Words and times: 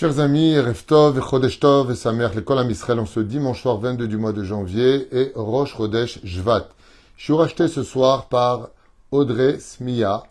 Chers 0.00 0.18
amis, 0.18 0.58
Reftov 0.58 1.18
et 1.18 1.20
Chodesh 1.20 1.60
Tov 1.60 1.90
et 1.90 1.94
Samer, 1.94 2.28
l'école 2.34 2.60
à 2.60 2.64
Israël, 2.64 3.00
en 3.00 3.04
ce 3.04 3.20
dimanche 3.20 3.60
soir 3.60 3.76
22 3.76 4.08
du 4.08 4.16
mois 4.16 4.32
de 4.32 4.42
janvier 4.42 5.06
et 5.14 5.30
Rosh 5.34 5.76
Chodesh 5.76 6.20
Jvat. 6.24 6.70
Je 7.18 7.24
suis 7.24 7.34
racheté 7.34 7.68
ce 7.68 7.82
soir 7.82 8.30
par 8.30 8.70
Audrey 9.10 9.58
Smia, 9.60 10.22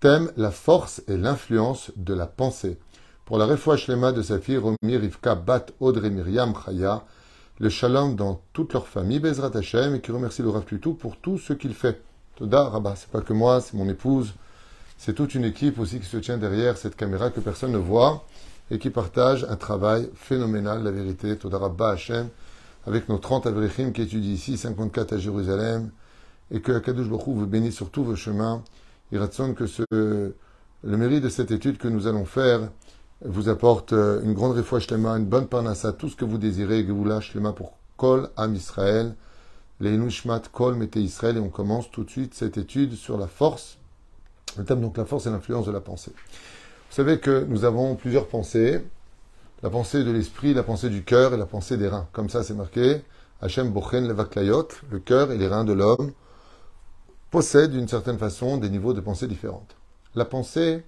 thème 0.00 0.32
la 0.38 0.50
force 0.50 1.02
et 1.08 1.18
l'influence 1.18 1.92
de 1.96 2.14
la 2.14 2.24
pensée. 2.24 2.78
Pour 3.26 3.36
la 3.36 3.44
refouach 3.44 3.86
lema 3.88 4.12
de 4.12 4.22
sa 4.22 4.38
fille 4.38 4.56
Romi 4.56 4.96
Rivka 4.96 5.34
Bat 5.34 5.66
Audrey 5.78 6.08
Myriam 6.08 6.54
Chaya, 6.64 7.04
le 7.58 7.68
shalom 7.68 8.16
dans 8.16 8.40
toute 8.54 8.72
leur 8.72 8.88
famille, 8.88 9.20
Bezrat 9.20 9.54
Hashem, 9.54 9.96
et 9.96 10.00
qui 10.00 10.10
remercie 10.10 10.40
le 10.40 10.48
Rav 10.48 10.64
Tutu 10.64 10.94
pour 10.94 11.18
tout 11.18 11.36
ce 11.36 11.52
qu'il 11.52 11.74
fait. 11.74 12.00
Toda, 12.36 12.70
Rabat, 12.70 12.96
c'est 12.96 13.10
pas 13.10 13.20
que 13.20 13.34
moi, 13.34 13.60
c'est 13.60 13.74
mon 13.74 13.90
épouse, 13.90 14.32
c'est 14.96 15.12
toute 15.12 15.34
une 15.34 15.44
équipe 15.44 15.78
aussi 15.78 16.00
qui 16.00 16.06
se 16.06 16.16
tient 16.16 16.38
derrière 16.38 16.78
cette 16.78 16.96
caméra 16.96 17.28
que 17.28 17.40
personne 17.40 17.72
ne 17.72 17.76
voit 17.76 18.24
et 18.70 18.78
qui 18.78 18.90
partage 18.90 19.46
un 19.48 19.56
travail 19.56 20.10
phénoménal, 20.14 20.82
la 20.82 20.90
vérité, 20.90 21.36
Todarabba 21.36 21.90
Hashem, 21.90 22.28
avec 22.86 23.08
nos 23.08 23.18
30 23.18 23.46
Avrichim 23.46 23.92
qui 23.92 24.02
étudient 24.02 24.32
ici, 24.32 24.56
54 24.56 25.12
à 25.14 25.18
Jérusalem, 25.18 25.90
et 26.50 26.60
que 26.60 26.78
Kadosh 26.78 27.08
Baruch 27.08 27.26
vous 27.26 27.46
bénisse 27.46 27.74
sur 27.74 27.90
tous 27.90 28.04
vos 28.04 28.16
chemins. 28.16 28.62
Il 29.12 29.18
ratson 29.18 29.54
que 29.54 29.66
ce, 29.66 29.82
le 29.90 30.96
mérite 30.96 31.22
de 31.22 31.28
cette 31.28 31.50
étude 31.50 31.78
que 31.78 31.88
nous 31.88 32.06
allons 32.06 32.24
faire 32.24 32.70
vous 33.24 33.48
apporte 33.48 33.92
euh, 33.92 34.22
une 34.22 34.32
grande 34.32 34.52
réfoua 34.52 34.78
shlema, 34.78 35.18
une 35.18 35.26
bonne 35.26 35.48
parnassa, 35.48 35.92
tout 35.92 36.08
ce 36.08 36.16
que 36.16 36.24
vous 36.24 36.38
désirez, 36.38 36.86
que 36.86 36.92
vous 36.92 37.04
lâchez 37.04 37.32
shlema 37.32 37.52
pour 37.52 37.72
Kol 37.96 38.30
Am 38.36 38.54
Israël, 38.54 39.14
les 39.80 39.98
Kol 40.52 40.74
Mete 40.76 40.96
Israël, 40.96 41.36
et 41.36 41.40
on 41.40 41.48
commence 41.48 41.90
tout 41.90 42.04
de 42.04 42.10
suite 42.10 42.34
cette 42.34 42.58
étude 42.58 42.94
sur 42.94 43.18
la 43.18 43.26
force, 43.26 43.78
le 44.56 44.64
thème 44.64 44.80
donc 44.80 44.96
la 44.96 45.04
force 45.04 45.26
et 45.26 45.30
l'influence 45.30 45.66
de 45.66 45.72
la 45.72 45.80
pensée. 45.80 46.12
Vous 46.88 46.94
savez 46.94 47.18
que 47.20 47.44
nous 47.44 47.64
avons 47.64 47.96
plusieurs 47.96 48.26
pensées. 48.26 48.82
La 49.62 49.68
pensée 49.68 50.04
de 50.04 50.10
l'esprit, 50.10 50.54
la 50.54 50.62
pensée 50.62 50.88
du 50.88 51.04
cœur 51.04 51.34
et 51.34 51.36
la 51.36 51.44
pensée 51.44 51.76
des 51.76 51.86
reins. 51.86 52.08
Comme 52.12 52.30
ça, 52.30 52.42
c'est 52.42 52.54
marqué. 52.54 53.02
Hachem 53.42 53.70
Bochen 53.70 54.08
Levaklayot, 54.08 54.68
le 54.90 54.98
cœur 54.98 55.30
et 55.30 55.36
les 55.36 55.46
reins 55.46 55.64
de 55.64 55.74
l'homme, 55.74 56.12
possèdent 57.30 57.72
d'une 57.72 57.86
certaine 57.86 58.18
façon 58.18 58.56
des 58.56 58.70
niveaux 58.70 58.94
de 58.94 59.00
pensée 59.00 59.28
différentes. 59.28 59.76
La 60.14 60.24
pensée 60.24 60.82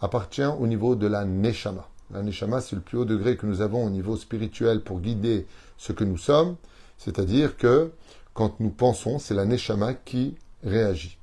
appartient 0.00 0.44
au 0.44 0.66
niveau 0.66 0.96
de 0.96 1.06
la 1.06 1.24
Neshama. 1.24 1.88
La 2.10 2.22
Neshama, 2.22 2.60
c'est 2.60 2.76
le 2.76 2.82
plus 2.82 2.98
haut 2.98 3.04
degré 3.04 3.36
que 3.36 3.46
nous 3.46 3.60
avons 3.60 3.86
au 3.86 3.90
niveau 3.90 4.16
spirituel 4.16 4.82
pour 4.82 5.00
guider 5.00 5.46
ce 5.78 5.92
que 5.92 6.04
nous 6.04 6.18
sommes. 6.18 6.56
C'est-à-dire 6.98 7.56
que 7.56 7.92
quand 8.34 8.58
nous 8.58 8.70
pensons, 8.70 9.20
c'est 9.20 9.34
la 9.34 9.44
Neshama 9.44 9.94
qui 9.94 10.34
réagit. 10.64 11.18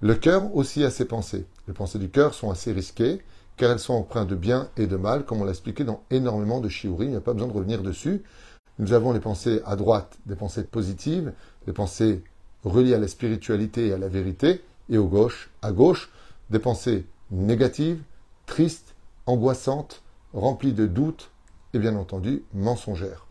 Le 0.00 0.14
cœur 0.14 0.54
aussi 0.54 0.84
a 0.84 0.90
ses 0.90 1.06
pensées. 1.06 1.46
Les 1.66 1.74
pensées 1.74 1.98
du 1.98 2.10
cœur 2.10 2.34
sont 2.34 2.50
assez 2.50 2.72
risquées 2.72 3.20
car 3.58 3.72
elles 3.72 3.80
sont 3.80 3.94
empreintes 3.94 4.28
de 4.28 4.36
bien 4.36 4.70
et 4.76 4.86
de 4.86 4.96
mal, 4.96 5.24
comme 5.24 5.42
on 5.42 5.44
l'a 5.44 5.50
expliqué 5.50 5.84
dans 5.84 6.02
énormément 6.10 6.60
de 6.60 6.68
shiuri, 6.68 7.06
il 7.06 7.10
n'y 7.10 7.16
a 7.16 7.20
pas 7.20 7.34
besoin 7.34 7.48
de 7.48 7.52
revenir 7.52 7.82
dessus. 7.82 8.22
Nous 8.78 8.92
avons 8.92 9.12
les 9.12 9.20
pensées 9.20 9.60
à 9.66 9.74
droite, 9.74 10.16
des 10.26 10.36
pensées 10.36 10.62
positives, 10.62 11.32
des 11.66 11.72
pensées 11.72 12.22
reliées 12.64 12.94
à 12.94 12.98
la 12.98 13.08
spiritualité 13.08 13.88
et 13.88 13.92
à 13.92 13.98
la 13.98 14.08
vérité, 14.08 14.62
et 14.88 14.96
au 14.96 15.06
gauche, 15.06 15.50
à 15.60 15.72
gauche, 15.72 16.10
des 16.50 16.60
pensées 16.60 17.04
négatives, 17.32 18.00
tristes, 18.46 18.94
angoissantes, 19.26 20.02
remplies 20.32 20.72
de 20.72 20.86
doutes 20.86 21.30
et 21.74 21.80
bien 21.80 21.96
entendu 21.96 22.44
mensongères. 22.54 23.26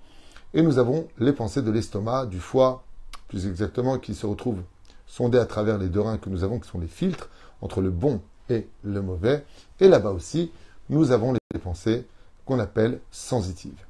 Et 0.53 0.61
nous 0.61 0.77
avons 0.77 1.07
les 1.17 1.33
pensées 1.33 1.61
de 1.61 1.71
l'estomac, 1.71 2.25
du 2.25 2.39
foie, 2.39 2.83
plus 3.29 3.47
exactement, 3.47 3.97
qui 3.97 4.13
se 4.13 4.25
retrouvent 4.25 4.63
sondées 5.05 5.39
à 5.39 5.45
travers 5.45 5.77
les 5.77 5.87
deux 5.87 6.01
reins 6.01 6.17
que 6.17 6.29
nous 6.29 6.43
avons, 6.43 6.59
qui 6.59 6.69
sont 6.69 6.79
les 6.79 6.87
filtres 6.87 7.29
entre 7.61 7.81
le 7.81 7.91
bon 7.91 8.21
et 8.49 8.67
le 8.83 9.01
mauvais. 9.01 9.45
Et 9.79 9.87
là-bas 9.87 10.11
aussi, 10.11 10.51
nous 10.89 11.11
avons 11.11 11.33
les 11.33 11.59
pensées 11.59 12.05
qu'on 12.45 12.59
appelle 12.59 12.99
sensitives. 13.11 13.85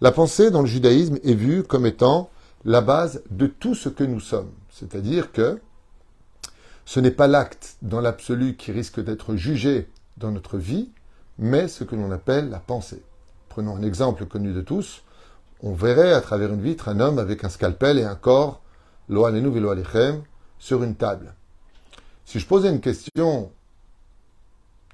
La 0.00 0.10
pensée 0.10 0.50
dans 0.50 0.62
le 0.62 0.66
judaïsme 0.66 1.18
est 1.22 1.34
vue 1.34 1.62
comme 1.62 1.86
étant 1.86 2.30
la 2.64 2.80
base 2.80 3.22
de 3.30 3.46
tout 3.46 3.74
ce 3.74 3.88
que 3.88 4.04
nous 4.04 4.20
sommes. 4.20 4.50
C'est-à-dire 4.70 5.32
que 5.32 5.60
ce 6.84 7.00
n'est 7.00 7.12
pas 7.12 7.28
l'acte 7.28 7.76
dans 7.82 8.00
l'absolu 8.00 8.56
qui 8.56 8.72
risque 8.72 9.00
d'être 9.02 9.36
jugé 9.36 9.88
dans 10.16 10.30
notre 10.30 10.58
vie, 10.58 10.90
mais 11.38 11.68
ce 11.68 11.84
que 11.84 11.94
l'on 11.94 12.10
appelle 12.10 12.50
la 12.50 12.58
pensée. 12.58 13.02
Prenons 13.48 13.76
un 13.76 13.82
exemple 13.82 14.26
connu 14.26 14.52
de 14.52 14.60
tous. 14.60 15.02
On 15.62 15.74
verrait 15.74 16.12
à 16.12 16.20
travers 16.20 16.52
une 16.52 16.62
vitre 16.62 16.88
un 16.88 16.98
homme 16.98 17.18
avec 17.18 17.44
un 17.44 17.48
scalpel 17.48 17.98
et 17.98 18.04
un 18.04 18.16
corps, 18.16 18.60
lo'alenu 19.08 19.50
velo'alechem, 19.50 20.22
sur 20.58 20.82
une 20.82 20.96
table. 20.96 21.34
Si 22.24 22.40
je 22.40 22.46
posais 22.46 22.70
une 22.70 22.80
question 22.80 23.50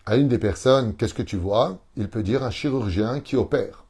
à 0.08 0.16
une 0.16 0.28
des 0.28 0.38
personnes, 0.38 0.94
qu'est-ce 0.94 1.12
que 1.12 1.22
tu 1.22 1.36
vois? 1.36 1.80
Il 1.98 2.08
peut 2.08 2.22
dire 2.22 2.42
un 2.42 2.50
chirurgien 2.50 3.20
qui 3.20 3.36
opère. 3.36 3.84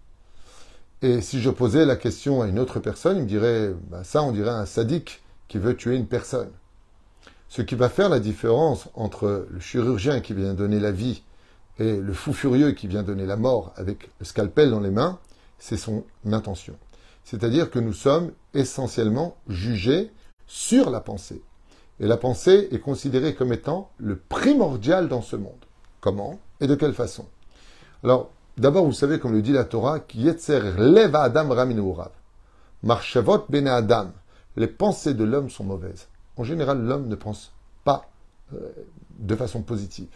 Et 1.00 1.20
si 1.20 1.40
je 1.40 1.48
posais 1.48 1.86
la 1.86 1.94
question 1.94 2.42
à 2.42 2.48
une 2.48 2.58
autre 2.58 2.80
personne, 2.80 3.18
il 3.18 3.22
me 3.22 3.28
dirait, 3.28 3.72
bah, 3.88 4.02
ça 4.02 4.24
on 4.24 4.32
dirait 4.32 4.50
un 4.50 4.66
sadique 4.66 5.22
qui 5.46 5.58
veut 5.58 5.76
tuer 5.76 5.94
une 5.94 6.08
personne. 6.08 6.50
Ce 7.48 7.62
qui 7.62 7.76
va 7.76 7.88
faire 7.88 8.08
la 8.08 8.18
différence 8.18 8.88
entre 8.94 9.46
le 9.48 9.60
chirurgien 9.60 10.18
qui 10.18 10.34
vient 10.34 10.54
donner 10.54 10.80
la 10.80 10.90
vie 10.90 11.22
et 11.78 11.96
le 11.96 12.12
fou 12.12 12.32
furieux 12.32 12.72
qui 12.72 12.88
vient 12.88 13.04
donner 13.04 13.24
la 13.24 13.36
mort 13.36 13.72
avec 13.76 14.10
le 14.18 14.26
scalpel 14.26 14.70
dans 14.70 14.80
les 14.80 14.90
mains, 14.90 15.20
c'est 15.60 15.76
son 15.76 16.02
intention. 16.26 16.74
C'est-à-dire 17.22 17.70
que 17.70 17.78
nous 17.78 17.92
sommes 17.92 18.32
essentiellement 18.54 19.36
jugés 19.48 20.10
sur 20.48 20.90
la 20.90 21.00
pensée. 21.00 21.42
Et 22.00 22.08
la 22.08 22.16
pensée 22.16 22.66
est 22.72 22.80
considérée 22.80 23.36
comme 23.36 23.52
étant 23.52 23.92
le 23.98 24.16
primordial 24.16 25.08
dans 25.08 25.22
ce 25.22 25.36
monde. 25.36 25.67
Comment 26.00 26.38
et 26.60 26.66
de 26.66 26.74
quelle 26.74 26.94
façon? 26.94 27.26
Alors, 28.04 28.30
d'abord, 28.56 28.84
vous 28.84 28.92
savez, 28.92 29.18
comme 29.18 29.32
le 29.32 29.42
dit 29.42 29.52
la 29.52 29.64
Torah, 29.64 30.00
leva 30.14 31.28
bene 33.48 33.68
Adam. 33.68 34.12
Les 34.56 34.66
pensées 34.66 35.14
de 35.14 35.24
l'homme 35.24 35.50
sont 35.50 35.64
mauvaises. 35.64 36.08
En 36.36 36.44
général, 36.44 36.82
l'homme 36.82 37.08
ne 37.08 37.14
pense 37.14 37.52
pas 37.84 38.08
euh, 38.54 38.70
de 39.18 39.36
façon 39.36 39.62
positive. 39.62 40.08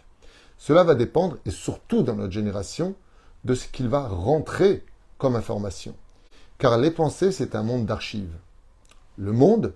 Cela 0.57 0.83
va 0.83 0.95
dépendre, 0.95 1.37
et 1.45 1.51
surtout 1.51 2.03
dans 2.03 2.15
notre 2.15 2.31
génération, 2.31 2.95
de 3.43 3.55
ce 3.55 3.67
qu'il 3.67 3.89
va 3.89 4.07
rentrer 4.07 4.85
comme 5.17 5.35
information. 5.35 5.95
Car 6.57 6.77
les 6.77 6.91
pensées, 6.91 7.31
c'est 7.31 7.55
un 7.55 7.63
monde 7.63 7.85
d'archives. 7.85 8.35
Le 9.17 9.33
monde 9.33 9.73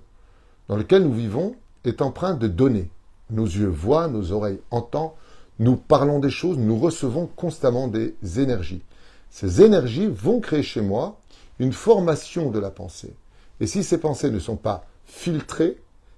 dans 0.69 0.77
lequel 0.77 1.03
nous 1.03 1.13
vivons 1.13 1.55
est 1.83 2.01
empreint 2.01 2.33
de 2.33 2.47
données. 2.47 2.89
Nos 3.29 3.45
yeux 3.45 3.67
voient, 3.67 4.07
nos 4.07 4.31
oreilles 4.31 4.61
entendent, 4.71 5.11
nous 5.59 5.75
parlons 5.75 6.19
des 6.19 6.29
choses, 6.29 6.57
nous 6.57 6.77
recevons 6.77 7.27
constamment 7.35 7.87
des 7.87 8.15
énergies. 8.37 8.81
Ces 9.29 9.61
énergies 9.61 10.07
vont 10.07 10.39
créer 10.39 10.63
chez 10.63 10.81
moi 10.81 11.19
une 11.59 11.73
formation 11.73 12.51
de 12.51 12.59
la 12.59 12.69
pensée. 12.69 13.13
Et 13.59 13.67
si 13.67 13.83
ces 13.83 13.97
pensées 13.97 14.29
ne 14.29 14.39
sont 14.39 14.55
pas 14.55 14.85
filtrées, 15.05 15.77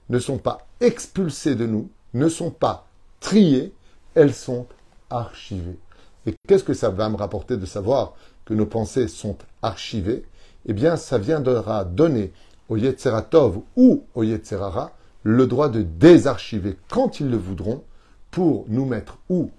ne 0.10 0.20
sont 0.20 0.38
pas 0.38 0.68
expulsées 0.82 1.56
de 1.56 1.66
nous, 1.66 1.90
ne 2.14 2.28
sont 2.28 2.52
pas 2.52 2.88
triées, 3.20 3.74
elles 4.16 4.34
sont 4.34 4.66
archivées. 5.10 5.80
Et 6.26 6.34
qu'est-ce 6.48 6.64
que 6.64 6.74
ça 6.74 6.90
va 6.90 7.10
me 7.10 7.16
rapporter 7.16 7.58
de 7.58 7.66
savoir 7.66 8.14
que 8.46 8.54
nos 8.54 8.66
pensées 8.66 9.08
sont 9.08 9.38
archivées? 9.62 10.26
Eh 10.66 10.74
bien, 10.74 10.98
ça 10.98 11.18
viendra 11.18 11.86
donner 11.86 12.34
au 12.68 12.78
Yetzeratov 12.78 13.62
ou 13.76 14.04
au 14.14 14.24
Yetzerara 14.24 14.92
le 15.24 15.48
droit 15.48 15.70
de 15.70 15.82
désarchiver 15.82 16.78
quand 16.90 17.20
ils 17.20 17.30
le 17.30 17.38
voudront 17.38 17.84
pour 18.32 18.66
nous 18.68 18.86
mettre 18.86 19.18
ou 19.30 19.52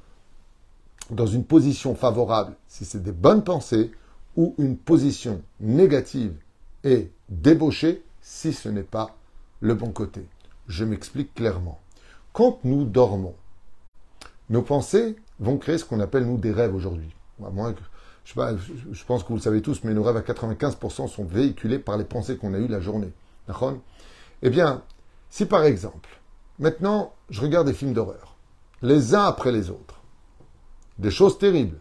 dans 1.10 1.26
une 1.26 1.44
position 1.44 1.94
favorable, 1.94 2.54
si 2.68 2.84
c'est 2.84 3.02
des 3.02 3.12
bonnes 3.12 3.42
pensées, 3.42 3.90
ou 4.36 4.54
une 4.58 4.76
position 4.76 5.42
négative 5.58 6.34
et 6.84 7.10
débauchée, 7.28 8.02
si 8.22 8.52
ce 8.52 8.68
n'est 8.68 8.82
pas 8.82 9.16
le 9.60 9.74
bon 9.74 9.90
côté. 9.90 10.24
Je 10.68 10.84
m'explique 10.84 11.34
clairement. 11.34 11.80
Quand 12.32 12.60
nous 12.64 12.84
dormons, 12.84 13.34
nos 14.50 14.62
pensées 14.62 15.16
vont 15.40 15.58
créer 15.58 15.78
ce 15.78 15.84
qu'on 15.84 16.00
appelle, 16.00 16.26
nous, 16.26 16.38
des 16.38 16.52
rêves 16.52 16.74
aujourd'hui. 16.74 17.12
Je, 18.24 19.04
pense 19.04 19.22
que 19.22 19.28
vous 19.28 19.36
le 19.36 19.40
savez 19.40 19.62
tous, 19.62 19.82
mais 19.82 19.94
nos 19.94 20.02
rêves 20.02 20.16
à 20.16 20.20
95% 20.20 21.08
sont 21.08 21.24
véhiculés 21.24 21.78
par 21.78 21.96
les 21.96 22.04
pensées 22.04 22.36
qu'on 22.36 22.54
a 22.54 22.58
eues 22.58 22.68
la 22.68 22.80
journée. 22.80 23.10
Eh 24.42 24.50
bien, 24.50 24.82
si 25.28 25.46
par 25.46 25.64
exemple, 25.64 26.08
maintenant, 26.58 27.12
je 27.30 27.40
regarde 27.40 27.66
des 27.66 27.72
films 27.72 27.92
d'horreur, 27.92 28.29
les 28.82 29.14
uns 29.14 29.24
après 29.24 29.52
les 29.52 29.70
autres. 29.70 30.00
Des 30.98 31.10
choses 31.10 31.38
terribles. 31.38 31.78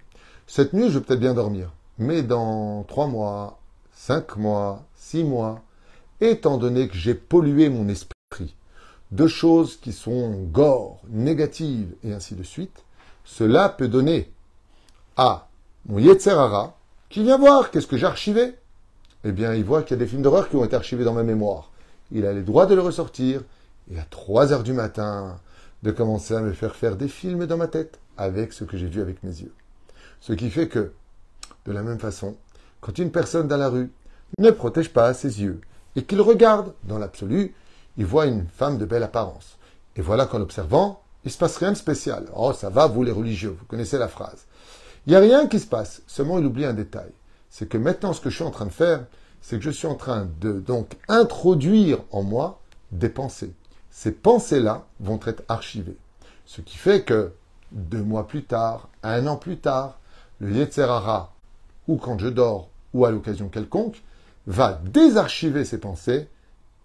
Cette 0.47 0.73
nuit, 0.73 0.89
je 0.89 0.99
vais 0.99 1.05
peut-être 1.05 1.19
bien 1.19 1.33
dormir. 1.33 1.71
Mais 1.97 2.23
dans 2.23 2.83
trois 2.83 3.07
mois, 3.07 3.59
cinq 3.93 4.37
mois, 4.37 4.83
six 4.95 5.23
mois, 5.23 5.61
étant 6.21 6.57
donné 6.57 6.87
que 6.87 6.95
j'ai 6.95 7.13
pollué 7.13 7.69
mon 7.69 7.87
esprit 7.87 8.55
de 9.11 9.27
choses 9.27 9.77
qui 9.77 9.91
sont 9.91 10.43
gore, 10.51 11.01
négatives 11.09 11.95
et 12.03 12.13
ainsi 12.13 12.35
de 12.35 12.43
suite, 12.43 12.83
cela 13.25 13.69
peut 13.69 13.87
donner 13.87 14.31
à 15.17 15.49
mon 15.87 15.99
Yetzerara 15.99 16.75
qui 17.09 17.23
vient 17.23 17.37
voir 17.37 17.71
qu'est-ce 17.71 17.87
que 17.87 17.97
j'ai 17.97 18.05
archivé. 18.05 18.55
Eh 19.23 19.31
bien, 19.31 19.53
il 19.53 19.63
voit 19.63 19.83
qu'il 19.83 19.97
y 19.97 19.99
a 19.99 20.03
des 20.03 20.07
films 20.07 20.21
d'horreur 20.21 20.49
qui 20.49 20.55
ont 20.55 20.63
été 20.63 20.75
archivés 20.75 21.03
dans 21.03 21.13
ma 21.13 21.23
mémoire. 21.23 21.71
Il 22.11 22.25
a 22.25 22.33
les 22.33 22.43
droits 22.43 22.65
de 22.65 22.75
le 22.75 22.81
ressortir. 22.81 23.41
Et 23.91 23.99
à 23.99 24.05
3 24.09 24.53
heures 24.53 24.63
du 24.63 24.73
matin, 24.73 25.39
de 25.83 25.91
commencer 25.91 26.35
à 26.35 26.41
me 26.41 26.53
faire 26.53 26.75
faire 26.75 26.95
des 26.95 27.07
films 27.07 27.45
dans 27.45 27.57
ma 27.57 27.67
tête 27.67 27.99
avec 28.17 28.53
ce 28.53 28.63
que 28.63 28.77
j'ai 28.77 28.87
vu 28.87 29.01
avec 29.01 29.23
mes 29.23 29.41
yeux. 29.41 29.53
Ce 30.19 30.33
qui 30.33 30.49
fait 30.49 30.67
que 30.67 30.91
De 31.65 31.71
la 31.71 31.83
même 31.83 31.99
façon, 31.99 32.35
quand 32.81 32.97
une 32.97 33.11
personne 33.11 33.47
dans 33.47 33.57
la 33.57 33.69
rue 33.69 33.91
ne 34.39 34.49
protège 34.51 34.89
pas 34.89 35.13
ses 35.13 35.41
yeux 35.41 35.61
et 35.95 36.03
qu'il 36.03 36.21
regarde 36.21 36.73
dans 36.83 36.97
l'absolu, 36.97 37.53
il 37.97 38.05
voit 38.05 38.25
une 38.25 38.47
femme 38.47 38.77
de 38.77 38.85
belle 38.85 39.03
apparence. 39.03 39.57
Et 39.95 40.01
voilà 40.01 40.25
qu'en 40.25 40.41
observant, 40.41 41.01
il 41.25 41.31
se 41.31 41.37
passe 41.37 41.57
rien 41.57 41.71
de 41.71 41.77
spécial. 41.77 42.25
Oh, 42.35 42.53
ça 42.53 42.69
va, 42.69 42.87
vous 42.87 43.03
les 43.03 43.11
religieux, 43.11 43.55
vous 43.59 43.65
connaissez 43.65 43.97
la 43.97 44.07
phrase. 44.07 44.45
Il 45.05 45.11
n'y 45.11 45.15
a 45.15 45.19
rien 45.19 45.47
qui 45.47 45.59
se 45.59 45.67
passe, 45.67 46.01
seulement 46.07 46.39
il 46.39 46.45
oublie 46.45 46.65
un 46.65 46.73
détail. 46.73 47.11
C'est 47.49 47.67
que 47.67 47.77
maintenant, 47.77 48.13
ce 48.13 48.21
que 48.21 48.29
je 48.29 48.35
suis 48.35 48.43
en 48.43 48.51
train 48.51 48.65
de 48.65 48.71
faire, 48.71 49.05
c'est 49.41 49.57
que 49.57 49.63
je 49.63 49.69
suis 49.69 49.87
en 49.87 49.95
train 49.95 50.29
de 50.39 50.53
donc 50.59 50.97
introduire 51.07 51.99
en 52.11 52.23
moi 52.23 52.61
des 52.91 53.09
pensées. 53.09 53.53
Ces 53.89 54.11
pensées-là 54.11 54.85
vont 54.99 55.19
être 55.25 55.43
archivées. 55.47 55.97
Ce 56.45 56.61
qui 56.61 56.77
fait 56.77 57.03
que 57.03 57.33
deux 57.71 58.01
mois 58.01 58.27
plus 58.27 58.43
tard, 58.43 58.89
un 59.03 59.27
an 59.27 59.37
plus 59.37 59.57
tard, 59.57 59.99
le 60.39 60.51
Yetzerara, 60.51 61.33
ou 61.87 61.97
quand 61.97 62.17
je 62.17 62.27
dors, 62.27 62.69
ou 62.93 63.05
à 63.05 63.11
l'occasion 63.11 63.49
quelconque, 63.49 64.01
va 64.47 64.79
désarchiver 64.85 65.65
ses 65.65 65.77
pensées, 65.77 66.27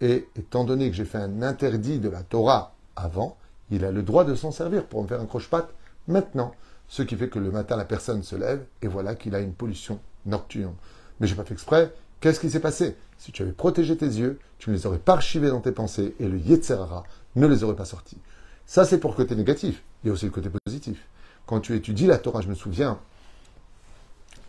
et 0.01 0.27
étant 0.35 0.65
donné 0.65 0.89
que 0.89 0.95
j'ai 0.95 1.05
fait 1.05 1.17
un 1.17 1.41
interdit 1.41 1.99
de 1.99 2.09
la 2.09 2.21
Torah 2.21 2.73
avant, 2.95 3.37
il 3.71 3.85
a 3.85 3.91
le 3.91 4.03
droit 4.03 4.25
de 4.25 4.35
s'en 4.35 4.51
servir 4.51 4.85
pour 4.85 5.01
me 5.01 5.07
faire 5.07 5.21
un 5.21 5.25
croche-patte 5.25 5.73
maintenant. 6.07 6.53
Ce 6.87 7.01
qui 7.01 7.15
fait 7.15 7.29
que 7.29 7.39
le 7.39 7.49
matin, 7.49 7.75
la 7.77 7.85
personne 7.85 8.21
se 8.21 8.35
lève, 8.35 8.63
et 8.81 8.87
voilà 8.87 9.15
qu'il 9.15 9.33
a 9.33 9.39
une 9.39 9.53
pollution 9.53 9.99
nocturne. 10.25 10.75
Mais 11.19 11.27
j'ai 11.27 11.35
pas 11.35 11.43
fait 11.43 11.53
exprès, 11.53 11.91
Qu'est-ce 12.25 12.39
qui 12.39 12.49
s'est 12.49 12.59
passé? 12.59 12.95
Si 13.19 13.31
tu 13.31 13.43
avais 13.43 13.51
protégé 13.51 13.95
tes 13.95 14.07
yeux, 14.07 14.39
tu 14.57 14.71
ne 14.71 14.75
les 14.75 14.87
aurais 14.87 14.97
pas 14.97 15.13
archivés 15.13 15.49
dans 15.49 15.61
tes 15.61 15.71
pensées 15.71 16.15
et 16.19 16.27
le 16.27 16.39
Yetzerara 16.39 17.03
ne 17.35 17.45
les 17.45 17.63
aurait 17.63 17.75
pas 17.75 17.85
sortis. 17.85 18.17
Ça, 18.65 18.83
c'est 18.83 18.97
pour 18.97 19.11
le 19.11 19.15
côté 19.15 19.35
négatif. 19.35 19.83
Il 20.03 20.07
y 20.07 20.09
a 20.09 20.13
aussi 20.13 20.25
le 20.25 20.31
côté 20.31 20.49
positif. 20.65 21.07
Quand 21.45 21.59
tu 21.59 21.75
étudies 21.75 22.07
la 22.07 22.17
Torah, 22.17 22.41
je 22.41 22.47
me 22.47 22.55
souviens 22.55 22.97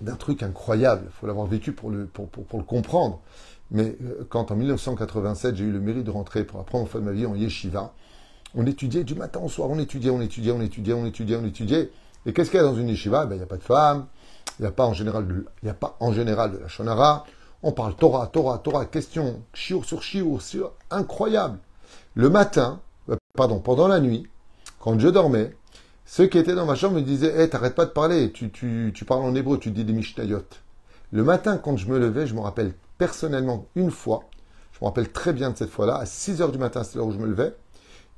d'un 0.00 0.14
truc 0.14 0.42
incroyable. 0.42 1.02
Il 1.04 1.12
faut 1.20 1.26
l'avoir 1.26 1.46
vécu 1.46 1.72
pour 1.72 1.90
le, 1.90 2.08
comprendre. 2.66 3.20
Mais 3.70 3.94
euh, 4.02 4.26
quand 4.30 4.50
en 4.50 4.56
1987, 4.56 5.56
j'ai 5.56 5.64
eu 5.64 5.70
le 5.70 5.80
mérite 5.80 6.04
de 6.04 6.10
rentrer 6.10 6.44
pour 6.44 6.56
la 6.56 6.64
première 6.64 6.88
fois 6.88 7.00
de 7.00 7.04
ma 7.04 7.12
vie 7.12 7.26
en 7.26 7.34
yeshiva, 7.34 7.92
on 8.54 8.64
étudiait 8.64 9.04
du 9.04 9.14
matin 9.14 9.40
au 9.40 9.50
soir, 9.50 9.68
on 9.68 9.78
étudiait, 9.78 10.08
on 10.08 10.22
étudiait, 10.22 10.52
on 10.52 10.62
étudiait, 10.62 10.94
on 10.94 11.04
étudiait, 11.04 11.36
on 11.36 11.44
étudiait. 11.44 11.90
Et 12.24 12.32
qu'est-ce 12.32 12.50
qu'il 12.50 12.58
y 12.58 12.62
a 12.62 12.66
dans 12.66 12.74
une 12.74 12.88
yeshiva? 12.88 13.26
Ben, 13.26 13.34
Il 13.34 13.38
n'y 13.38 13.44
a 13.44 13.46
pas 13.46 13.58
de 13.58 13.62
femmes, 13.62 14.06
il 14.58 14.62
n'y 14.62 14.66
a 14.66 14.72
pas 14.72 14.86
en 14.86 14.94
général 14.94 15.26
de 15.26 16.58
la 16.58 16.68
shonara, 16.68 17.26
on 17.66 17.72
parle 17.72 17.96
Torah, 17.96 18.28
Torah, 18.28 18.58
Torah, 18.58 18.86
question, 18.86 19.42
chiour 19.52 19.84
sur 19.84 20.00
chiour, 20.00 20.40
sur 20.40 20.70
incroyable. 20.88 21.58
Le 22.14 22.30
matin, 22.30 22.80
euh, 23.10 23.16
pardon, 23.34 23.58
pendant 23.58 23.88
la 23.88 23.98
nuit, 23.98 24.28
quand 24.78 24.96
je 25.00 25.08
dormais, 25.08 25.52
ceux 26.04 26.28
qui 26.28 26.38
étaient 26.38 26.54
dans 26.54 26.64
ma 26.64 26.76
chambre 26.76 26.94
me 26.94 27.00
disaient 27.00 27.42
Hé, 27.42 27.48
t'arrêtes 27.48 27.74
pas 27.74 27.86
de 27.86 27.90
parler, 27.90 28.30
tu, 28.30 28.52
tu, 28.52 29.04
parles 29.04 29.24
en 29.24 29.34
hébreu, 29.34 29.58
tu 29.58 29.72
dis 29.72 29.84
des 29.84 29.92
mishnayot. 29.92 30.44
Le 31.10 31.24
matin, 31.24 31.56
quand 31.58 31.76
je 31.76 31.88
me 31.88 31.98
levais, 31.98 32.28
je 32.28 32.36
me 32.36 32.40
rappelle 32.40 32.72
personnellement 32.98 33.66
une 33.74 33.90
fois, 33.90 34.22
je 34.72 34.78
me 34.80 34.84
rappelle 34.84 35.10
très 35.10 35.32
bien 35.32 35.50
de 35.50 35.56
cette 35.56 35.70
fois-là, 35.70 35.96
à 35.96 36.06
6 36.06 36.42
heures 36.42 36.52
du 36.52 36.58
matin, 36.58 36.84
c'est 36.84 36.94
l'heure 36.94 37.08
où 37.08 37.12
je 37.12 37.18
me 37.18 37.26
levais, 37.26 37.52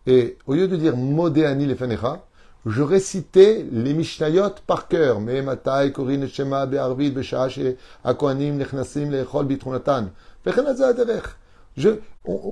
et 0.07 0.37
au 0.47 0.53
lieu 0.53 0.69
de 0.69 0.77
dire 0.77 0.95
Modéani 0.95 1.65
Lefenecha, 1.65 2.23
je 2.69 2.83
récitais 2.83 3.67
les 3.73 3.95
Mishnayot 3.95 4.51
par 4.67 4.89
cœur. 4.89 5.21
Mais 5.21 5.43
Matai, 5.43 5.91
Korin, 5.93 6.27
Shema, 6.27 6.67
Be'arvid, 6.67 7.15
Be'shash, 7.15 7.61
Akohanim, 8.05 8.57
Nechnasim, 8.57 9.11
Lechol, 9.11 9.47
Bitronatan. 9.47 10.11
Je, 11.77 11.91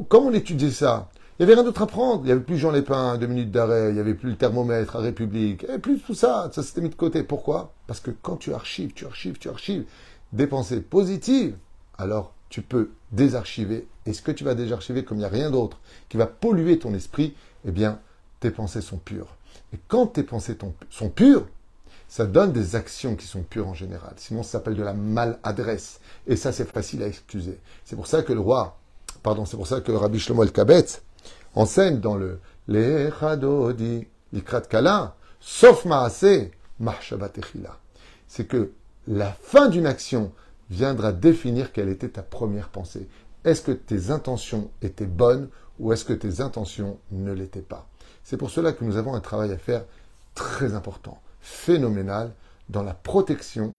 comment 0.08 0.28
on 0.28 0.32
étudiait 0.32 0.70
ça? 0.70 1.08
Il 1.38 1.44
n'y 1.44 1.52
avait 1.52 1.60
rien 1.60 1.64
d'autre 1.64 1.82
à 1.82 1.86
prendre. 1.86 2.22
Il 2.22 2.26
n'y 2.26 2.32
avait 2.32 2.40
plus 2.40 2.56
Jean 2.56 2.70
Lépin, 2.70 3.18
deux 3.18 3.26
minutes 3.26 3.50
d'arrêt. 3.50 3.90
Il 3.90 3.94
n'y 3.94 4.00
avait 4.00 4.14
plus 4.14 4.30
le 4.30 4.36
thermomètre 4.36 4.96
à 4.96 5.00
République. 5.00 5.64
Avait 5.64 5.78
plus 5.78 6.00
tout 6.00 6.14
ça. 6.14 6.48
Ça 6.52 6.62
s'était 6.62 6.80
mis 6.80 6.88
de 6.88 6.94
côté. 6.94 7.22
Pourquoi? 7.22 7.74
Parce 7.86 8.00
que 8.00 8.10
quand 8.10 8.36
tu 8.36 8.54
archives, 8.54 8.92
tu 8.94 9.04
archives, 9.04 9.36
tu 9.38 9.50
archives 9.50 9.84
des 10.32 10.46
pensées 10.46 10.80
positives, 10.80 11.56
alors 11.98 12.32
tu 12.48 12.62
peux 12.62 12.90
désarchiver. 13.12 13.86
Et 14.06 14.14
ce 14.14 14.22
que 14.22 14.32
tu 14.32 14.44
vas 14.44 14.54
désarchiver, 14.54 15.04
comme 15.04 15.18
il 15.18 15.20
n'y 15.20 15.26
a 15.26 15.30
rien 15.30 15.50
d'autre 15.50 15.78
qui 16.08 16.16
va 16.16 16.26
polluer 16.26 16.78
ton 16.78 16.94
esprit, 16.94 17.34
eh 17.66 17.70
bien, 17.70 18.00
tes 18.40 18.50
pensées 18.50 18.80
sont 18.80 18.98
pures. 18.98 19.36
Et 19.72 19.78
quand 19.88 20.06
tes 20.06 20.22
pensées 20.22 20.56
sont 20.90 21.08
pures, 21.10 21.46
ça 22.08 22.26
donne 22.26 22.52
des 22.52 22.76
actions 22.76 23.16
qui 23.16 23.26
sont 23.26 23.42
pures 23.42 23.68
en 23.68 23.74
général. 23.74 24.14
Sinon, 24.16 24.42
ça 24.42 24.52
s'appelle 24.52 24.76
de 24.76 24.82
la 24.82 24.94
maladresse. 24.94 26.00
Et 26.26 26.36
ça, 26.36 26.52
c'est 26.52 26.70
facile 26.70 27.02
à 27.02 27.08
excuser. 27.08 27.58
C'est 27.84 27.96
pour 27.96 28.06
ça 28.06 28.22
que 28.22 28.32
le 28.32 28.40
roi, 28.40 28.78
pardon, 29.22 29.44
c'est 29.44 29.56
pour 29.56 29.66
ça 29.66 29.80
que 29.80 29.92
Rabbi 29.92 30.18
Shlomo 30.18 30.44
el-Kabetz 30.44 31.02
enseigne 31.54 32.00
dans 32.00 32.16
le 32.16 32.38
Lechadodi, 32.68 34.06
l'ikrat 34.32 34.62
kala, 34.62 35.16
sauf 35.40 35.84
maase, 35.84 36.50
echila. 36.80 37.78
C'est 38.28 38.46
que 38.46 38.72
la 39.08 39.32
fin 39.32 39.68
d'une 39.68 39.86
action 39.86 40.32
viendra 40.70 41.12
définir 41.12 41.72
quelle 41.72 41.88
était 41.88 42.08
ta 42.08 42.22
première 42.22 42.68
pensée. 42.68 43.08
Est-ce 43.44 43.62
que 43.62 43.72
tes 43.72 44.10
intentions 44.10 44.70
étaient 44.82 45.06
bonnes 45.06 45.48
ou 45.78 45.92
est-ce 45.92 46.04
que 46.04 46.12
tes 46.12 46.40
intentions 46.40 46.98
ne 47.12 47.32
l'étaient 47.32 47.60
pas? 47.60 47.86
C'est 48.26 48.36
pour 48.36 48.50
cela 48.50 48.72
que 48.72 48.84
nous 48.84 48.96
avons 48.96 49.14
un 49.14 49.20
travail 49.20 49.52
à 49.52 49.56
faire 49.56 49.84
très 50.34 50.74
important, 50.74 51.22
phénoménal, 51.40 52.32
dans 52.68 52.82
la 52.82 52.92
protection 52.92 53.72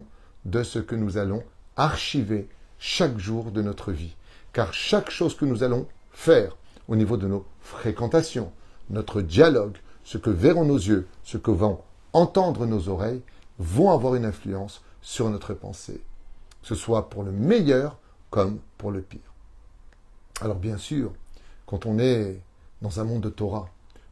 de 0.45 0.63
ce 0.63 0.79
que 0.79 0.95
nous 0.95 1.17
allons 1.17 1.44
archiver 1.75 2.47
chaque 2.79 3.17
jour 3.17 3.51
de 3.51 3.61
notre 3.61 3.91
vie. 3.91 4.15
Car 4.53 4.73
chaque 4.73 5.09
chose 5.09 5.35
que 5.35 5.44
nous 5.44 5.63
allons 5.63 5.85
faire 6.13 6.55
au 6.88 6.95
niveau 6.95 7.17
de 7.17 7.27
nos 7.27 7.45
fréquentations, 7.59 8.53
notre 8.89 9.21
dialogue, 9.21 9.75
ce 10.05 10.17
que 10.17 10.29
verront 10.29 10.63
nos 10.63 10.77
yeux, 10.77 11.09
ce 11.25 11.38
que 11.38 11.51
vont 11.51 11.81
entendre 12.13 12.65
nos 12.65 12.88
oreilles, 12.88 13.23
vont 13.59 13.91
avoir 13.91 14.15
une 14.15 14.23
influence 14.23 14.81
sur 15.01 15.29
notre 15.29 15.55
pensée, 15.55 16.01
ce 16.63 16.73
soit 16.73 17.09
pour 17.09 17.23
le 17.23 17.33
meilleur 17.33 17.97
comme 18.29 18.59
pour 18.77 18.91
le 18.91 19.01
pire. 19.01 19.33
Alors 20.39 20.55
bien 20.55 20.77
sûr, 20.77 21.11
quand 21.65 21.85
on 21.85 22.00
est 22.00 22.39
dans 22.81 23.01
un 23.01 23.03
monde 23.03 23.23
de 23.23 23.29
Torah, 23.29 23.67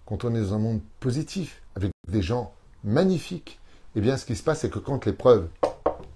quand 0.05 0.23
on 0.23 0.35
est 0.35 0.41
dans 0.41 0.53
un 0.53 0.59
monde 0.59 0.81
positif, 0.99 1.61
avec 1.75 1.91
des 2.07 2.21
gens 2.21 2.53
magnifiques, 2.83 3.59
eh 3.95 4.01
bien, 4.01 4.17
ce 4.17 4.25
qui 4.25 4.35
se 4.35 4.43
passe, 4.43 4.59
c'est 4.59 4.69
que 4.69 4.79
quand 4.79 5.05
l'épreuve 5.05 5.49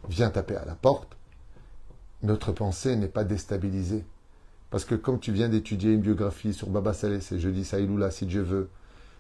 vient 0.08 0.30
taper 0.30 0.56
à 0.56 0.66
la 0.66 0.76
porte, 0.76 1.18
notre 2.22 2.52
pensée 2.52 2.96
n'est 2.96 3.08
pas 3.08 3.24
déstabilisée. 3.24 4.06
Parce 4.70 4.86
que 4.86 4.96
comme 4.96 5.20
tu 5.20 5.32
viens 5.32 5.50
d'étudier 5.50 5.94
une 5.94 6.02
biographie 6.02 6.54
sur 6.54 6.70
Baba 6.70 6.94
Saleh, 6.94 7.22
c'est 7.22 7.40
je 7.40 7.50
dis 7.50 7.66
Saïloula 7.66 8.12
si 8.12 8.26
Dieu 8.26 8.42
veut, 8.42 8.70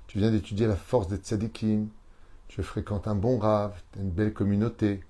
tu 0.07 0.19
viens 0.19 0.31
d'étudier 0.31 0.67
la 0.67 0.75
force 0.75 1.07
des 1.07 1.17
tzadikim, 1.17 1.87
tu 2.47 2.61
fréquentes 2.61 3.07
un 3.07 3.15
bon 3.15 3.37
rave, 3.39 3.73
une 3.95 4.11
belle 4.11 4.33
communauté, 4.33 5.01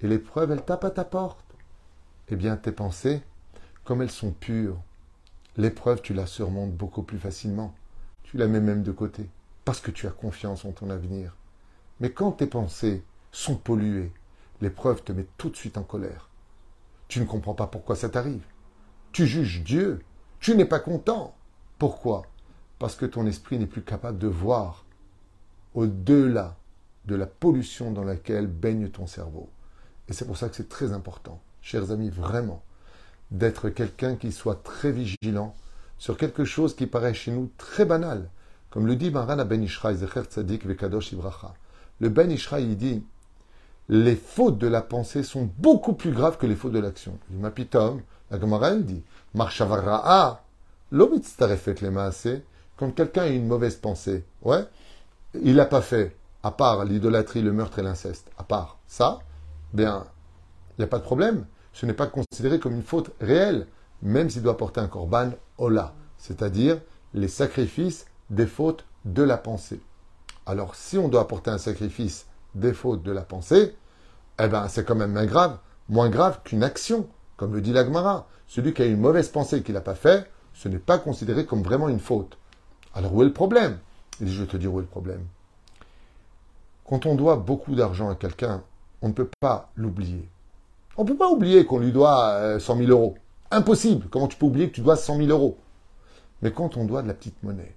et 0.00 0.06
l'épreuve, 0.06 0.52
elle 0.52 0.64
tape 0.64 0.84
à 0.84 0.90
ta 0.90 1.04
porte. 1.04 1.44
Eh 2.28 2.36
bien, 2.36 2.56
tes 2.56 2.72
pensées, 2.72 3.22
comme 3.84 4.02
elles 4.02 4.10
sont 4.10 4.32
pures, 4.32 4.80
l'épreuve, 5.56 6.00
tu 6.02 6.14
la 6.14 6.26
surmontes 6.26 6.72
beaucoup 6.72 7.02
plus 7.02 7.18
facilement 7.18 7.74
tu 8.30 8.36
la 8.36 8.46
mets 8.46 8.60
même 8.60 8.84
de 8.84 8.92
côté, 8.92 9.28
parce 9.64 9.80
que 9.80 9.90
tu 9.90 10.06
as 10.06 10.12
confiance 10.12 10.64
en 10.64 10.70
ton 10.70 10.88
avenir. 10.88 11.36
Mais 11.98 12.12
quand 12.12 12.30
tes 12.30 12.46
pensées 12.46 13.02
sont 13.32 13.56
polluées, 13.56 14.12
l'épreuve 14.60 15.02
te 15.02 15.10
met 15.10 15.26
tout 15.36 15.50
de 15.50 15.56
suite 15.56 15.76
en 15.76 15.82
colère. 15.82 16.28
Tu 17.08 17.18
ne 17.18 17.24
comprends 17.24 17.54
pas 17.54 17.66
pourquoi 17.66 17.96
ça 17.96 18.08
t'arrive. 18.08 18.44
Tu 19.10 19.26
juges 19.26 19.64
Dieu. 19.64 20.04
Tu 20.38 20.54
n'es 20.54 20.64
pas 20.64 20.78
content. 20.78 21.34
Pourquoi? 21.80 22.22
Parce 22.78 22.94
que 22.94 23.04
ton 23.04 23.26
esprit 23.26 23.58
n'est 23.58 23.66
plus 23.66 23.82
capable 23.82 24.18
de 24.18 24.28
voir 24.28 24.84
au-delà 25.74 26.56
de 27.06 27.16
la 27.16 27.26
pollution 27.26 27.90
dans 27.90 28.04
laquelle 28.04 28.46
baigne 28.46 28.90
ton 28.90 29.08
cerveau. 29.08 29.50
Et 30.08 30.12
c'est 30.12 30.24
pour 30.24 30.36
ça 30.36 30.48
que 30.48 30.54
c'est 30.54 30.68
très 30.68 30.92
important, 30.92 31.42
chers 31.62 31.90
amis, 31.90 32.10
vraiment, 32.10 32.62
d'être 33.32 33.70
quelqu'un 33.70 34.14
qui 34.14 34.30
soit 34.30 34.62
très 34.62 34.92
vigilant 34.92 35.56
sur 36.00 36.16
quelque 36.16 36.46
chose 36.46 36.74
qui 36.74 36.86
paraît 36.86 37.12
chez 37.12 37.30
nous 37.30 37.50
très 37.58 37.84
banal. 37.84 38.30
Comme 38.70 38.86
le 38.86 38.96
dit 38.96 39.10
Maran 39.10 39.44
Ben 39.44 39.62
Ishraï, 39.62 39.96
Zecher 39.96 40.22
Tzadik 40.22 40.66
Vekadosh 40.66 41.12
Ibracha. 41.12 41.52
Le 42.00 42.08
Ben 42.08 42.30
Ishraï, 42.30 42.64
il 42.64 42.76
dit 42.76 43.04
les 43.90 44.16
fautes 44.16 44.56
de 44.56 44.66
la 44.66 44.80
pensée 44.80 45.22
sont 45.22 45.50
beaucoup 45.58 45.92
plus 45.92 46.12
graves 46.12 46.38
que 46.38 46.46
les 46.46 46.56
fautes 46.56 46.72
de 46.72 46.78
l'action. 46.78 47.18
Il 47.28 47.36
dit 47.36 47.42
Mapitom, 47.42 48.00
la 48.30 48.40
Gemara, 48.40 48.74
dit 48.76 49.02
Marchavara'a, 49.34 50.42
l'omitztarefet 50.90 51.74
les 51.82 51.90
maasé, 51.90 52.44
quand 52.78 52.90
quelqu'un 52.92 53.22
a 53.22 53.28
une 53.28 53.46
mauvaise 53.46 53.76
pensée, 53.76 54.24
ouais, 54.42 54.64
il 55.34 55.54
l'a 55.54 55.66
pas 55.66 55.82
fait, 55.82 56.16
à 56.42 56.50
part 56.50 56.86
l'idolâtrie, 56.86 57.42
le 57.42 57.52
meurtre 57.52 57.78
et 57.78 57.82
l'inceste, 57.82 58.30
à 58.38 58.42
part 58.42 58.78
ça, 58.86 59.18
bien, 59.74 60.06
il 60.78 60.80
n'y 60.80 60.84
a 60.84 60.88
pas 60.88 60.98
de 60.98 61.04
problème. 61.04 61.44
Ce 61.74 61.84
n'est 61.84 61.92
pas 61.92 62.06
considéré 62.06 62.58
comme 62.58 62.74
une 62.74 62.82
faute 62.82 63.10
réelle 63.20 63.66
même 64.02 64.30
s'il 64.30 64.42
doit 64.42 64.56
porter 64.56 64.80
un 64.80 64.88
korban 64.88 65.30
ola, 65.58 65.94
c'est-à-dire 66.18 66.80
les 67.14 67.28
sacrifices 67.28 68.06
des 68.30 68.46
fautes 68.46 68.84
de 69.04 69.22
la 69.22 69.36
pensée. 69.36 69.80
Alors, 70.46 70.74
si 70.74 70.98
on 70.98 71.08
doit 71.08 71.22
apporter 71.22 71.50
un 71.50 71.58
sacrifice 71.58 72.26
des 72.54 72.72
fautes 72.72 73.02
de 73.02 73.12
la 73.12 73.22
pensée, 73.22 73.74
eh 74.42 74.48
ben, 74.48 74.68
c'est 74.68 74.84
quand 74.84 74.94
même 74.94 75.12
moins 75.12 75.26
grave, 75.26 75.58
moins 75.88 76.08
grave 76.08 76.40
qu'une 76.44 76.62
action, 76.62 77.06
comme 77.36 77.54
le 77.54 77.60
dit 77.60 77.72
l'Agmara. 77.72 78.26
Celui 78.46 78.74
qui 78.74 78.82
a 78.82 78.86
une 78.86 79.00
mauvaise 79.00 79.28
pensée 79.28 79.62
qu'il 79.62 79.74
n'a 79.74 79.80
pas 79.80 79.94
fait, 79.94 80.28
ce 80.54 80.68
n'est 80.68 80.78
pas 80.78 80.98
considéré 80.98 81.46
comme 81.46 81.62
vraiment 81.62 81.88
une 81.88 82.00
faute. 82.00 82.36
Alors, 82.94 83.14
où 83.14 83.22
est 83.22 83.26
le 83.26 83.32
problème? 83.32 83.78
Il 84.20 84.28
je 84.28 84.42
vais 84.42 84.48
te 84.48 84.56
dire 84.56 84.72
où 84.72 84.78
est 84.78 84.82
le 84.82 84.88
problème. 84.88 85.24
Quand 86.84 87.06
on 87.06 87.14
doit 87.14 87.36
beaucoup 87.36 87.74
d'argent 87.74 88.10
à 88.10 88.14
quelqu'un, 88.14 88.62
on 89.02 89.08
ne 89.08 89.12
peut 89.12 89.30
pas 89.40 89.70
l'oublier. 89.76 90.28
On 90.96 91.04
ne 91.04 91.08
peut 91.08 91.16
pas 91.16 91.30
oublier 91.30 91.64
qu'on 91.64 91.78
lui 91.78 91.92
doit 91.92 92.58
100 92.58 92.74
euh, 92.74 92.86
000 92.86 92.90
euros. 92.90 93.16
Impossible. 93.50 94.06
Comment 94.10 94.28
tu 94.28 94.36
peux 94.36 94.46
oublier 94.46 94.68
que 94.68 94.74
tu 94.74 94.80
dois 94.80 94.96
100 94.96 95.16
000 95.16 95.28
euros? 95.28 95.58
Mais 96.42 96.52
quand 96.52 96.76
on 96.76 96.84
doit 96.84 97.02
de 97.02 97.08
la 97.08 97.14
petite 97.14 97.42
monnaie, 97.42 97.74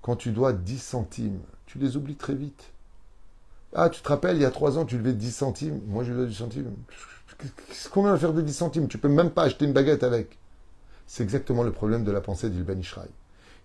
quand 0.00 0.16
tu 0.16 0.32
dois 0.32 0.52
10 0.52 0.78
centimes, 0.78 1.38
tu 1.66 1.78
les 1.78 1.96
oublies 1.96 2.16
très 2.16 2.34
vite. 2.34 2.72
Ah, 3.74 3.88
tu 3.88 4.02
te 4.02 4.08
rappelles, 4.08 4.36
il 4.36 4.42
y 4.42 4.44
a 4.44 4.50
3 4.50 4.78
ans, 4.78 4.84
tu 4.84 4.98
levais 4.98 5.12
10 5.12 5.30
centimes. 5.32 5.80
Moi, 5.86 6.04
je 6.04 6.12
levais 6.12 6.26
10 6.26 6.34
centimes. 6.34 6.72
Qu'est-ce 7.38 7.88
qu'on 7.88 8.06
a 8.06 8.12
à 8.12 8.18
faire 8.18 8.32
de 8.32 8.42
10 8.42 8.52
centimes? 8.52 8.88
Tu 8.88 8.98
peux 8.98 9.08
même 9.08 9.30
pas 9.30 9.44
acheter 9.44 9.64
une 9.64 9.72
baguette 9.72 10.02
avec. 10.02 10.36
C'est 11.06 11.22
exactement 11.22 11.62
le 11.62 11.72
problème 11.72 12.04
de 12.04 12.12
la 12.12 12.20
pensée 12.20 12.50
d'Ilban 12.50 12.78
Ishraï. 12.78 13.08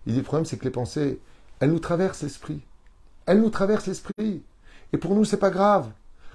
Il 0.06 0.12
dit 0.12 0.18
le 0.18 0.24
problème, 0.24 0.46
c'est 0.46 0.56
que 0.56 0.64
les 0.64 0.70
pensées, 0.70 1.20
elles 1.60 1.70
nous 1.70 1.78
traversent 1.80 2.22
l'esprit. 2.22 2.62
Elles 3.26 3.40
nous 3.40 3.50
traversent 3.50 3.88
l'esprit. 3.88 4.42
Et 4.92 4.98
pour 4.98 5.14
nous, 5.14 5.24
c'est 5.24 5.36
pas 5.36 5.50
grave. 5.50 5.90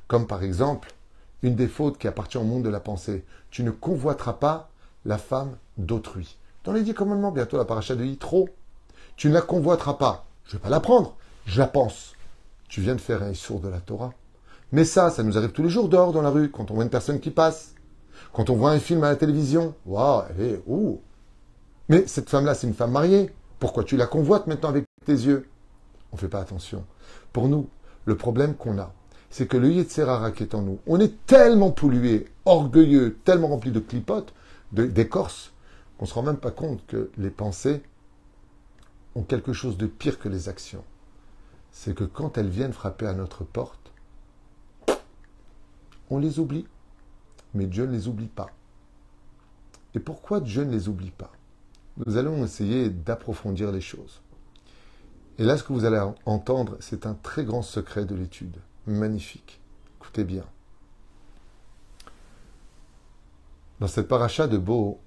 Comme 0.07 0.27
par 0.27 0.43
exemple, 0.43 0.93
une 1.41 1.55
des 1.55 1.67
fautes 1.67 1.97
qui 1.97 2.07
appartient 2.07 2.37
au 2.37 2.43
monde 2.43 2.63
de 2.63 2.69
la 2.69 2.79
pensée. 2.79 3.23
Tu 3.49 3.63
ne 3.63 3.71
convoiteras 3.71 4.33
pas 4.33 4.69
la 5.05 5.17
femme 5.17 5.57
d'autrui. 5.77 6.37
Dans 6.63 6.71
les 6.71 6.81
dix 6.81 6.93
commandements, 6.93 7.31
bientôt 7.31 7.57
la 7.57 7.65
paracha 7.65 7.95
de 7.95 8.05
Yitro. 8.05 8.49
Tu 9.15 9.29
ne 9.29 9.33
la 9.33 9.41
convoiteras 9.41 9.95
pas. 9.95 10.25
Je 10.45 10.51
ne 10.51 10.59
vais 10.59 10.63
pas 10.63 10.69
la 10.69 10.79
prendre. 10.79 11.15
Je 11.45 11.59
la 11.59 11.67
pense. 11.67 12.13
Tu 12.69 12.81
viens 12.81 12.95
de 12.95 13.01
faire 13.01 13.21
un 13.21 13.33
sourd 13.33 13.59
de 13.59 13.67
la 13.67 13.79
Torah. 13.79 14.13
Mais 14.71 14.85
ça, 14.85 15.09
ça 15.09 15.23
nous 15.23 15.37
arrive 15.37 15.51
tous 15.51 15.63
les 15.63 15.69
jours 15.69 15.89
dehors 15.89 16.13
dans 16.13 16.21
la 16.21 16.29
rue, 16.29 16.49
quand 16.49 16.71
on 16.71 16.75
voit 16.75 16.83
une 16.83 16.89
personne 16.89 17.19
qui 17.19 17.31
passe. 17.31 17.75
Quand 18.31 18.49
on 18.49 18.55
voit 18.55 18.71
un 18.71 18.79
film 18.79 19.03
à 19.03 19.09
la 19.09 19.15
télévision. 19.15 19.75
Waouh, 19.85 20.23
elle 20.29 20.45
est. 20.45 20.63
Ouh. 20.67 21.01
Mais 21.89 22.07
cette 22.07 22.29
femme-là, 22.29 22.55
c'est 22.55 22.67
une 22.67 22.73
femme 22.73 22.91
mariée. 22.91 23.29
Pourquoi 23.59 23.83
tu 23.83 23.97
la 23.97 24.07
convoites 24.07 24.47
maintenant 24.47 24.69
avec 24.69 24.85
tes 25.05 25.13
yeux? 25.13 25.47
On 26.11 26.15
ne 26.15 26.19
fait 26.19 26.27
pas 26.27 26.39
attention. 26.39 26.85
Pour 27.33 27.49
nous, 27.49 27.69
le 28.05 28.15
problème 28.15 28.55
qu'on 28.55 28.79
a, 28.79 28.93
c'est 29.29 29.47
que 29.47 29.57
le 29.57 29.71
Yetzerara 29.71 30.31
qui 30.31 30.43
est 30.43 30.55
en 30.55 30.61
nous, 30.61 30.79
on 30.87 30.99
est 30.99 31.25
tellement 31.25 31.71
pollué, 31.71 32.27
orgueilleux, 32.45 33.17
tellement 33.23 33.47
rempli 33.47 33.71
de 33.71 33.79
clipotes, 33.79 34.33
d'écorce, 34.73 35.53
qu'on 35.97 36.05
ne 36.05 36.09
se 36.09 36.13
rend 36.13 36.23
même 36.23 36.37
pas 36.37 36.51
compte 36.51 36.85
que 36.87 37.11
les 37.17 37.29
pensées 37.29 37.81
ont 39.15 39.23
quelque 39.23 39.53
chose 39.53 39.77
de 39.77 39.87
pire 39.87 40.19
que 40.19 40.29
les 40.29 40.49
actions. 40.49 40.83
C'est 41.71 41.95
que 41.95 42.03
quand 42.03 42.37
elles 42.37 42.49
viennent 42.49 42.73
frapper 42.73 43.07
à 43.07 43.13
notre 43.13 43.43
porte, 43.43 43.91
on 46.09 46.19
les 46.19 46.39
oublie, 46.39 46.67
mais 47.53 47.67
Dieu 47.67 47.85
ne 47.85 47.91
les 47.91 48.07
oublie 48.07 48.27
pas. 48.27 48.49
Et 49.95 49.99
pourquoi 49.99 50.39
Dieu 50.39 50.63
ne 50.63 50.71
les 50.71 50.89
oublie 50.89 51.11
pas? 51.11 51.31
Nous 52.05 52.17
allons 52.17 52.43
essayer 52.43 52.89
d'approfondir 52.89 53.71
les 53.71 53.81
choses. 53.81 54.21
Et 55.37 55.43
là, 55.43 55.57
ce 55.57 55.63
que 55.63 55.73
vous 55.73 55.85
allez 55.85 56.03
entendre, 56.25 56.77
c'est 56.79 57.05
un 57.05 57.13
très 57.15 57.43
grand 57.43 57.61
secret 57.61 58.05
de 58.05 58.15
l'étude 58.15 58.57
magnifique. 58.85 59.59
Écoutez 59.99 60.23
bien. 60.23 60.45
Dans 63.79 63.87
cette 63.87 64.07
paracha 64.07 64.47
de 64.47 64.57
Bo, 64.57 64.99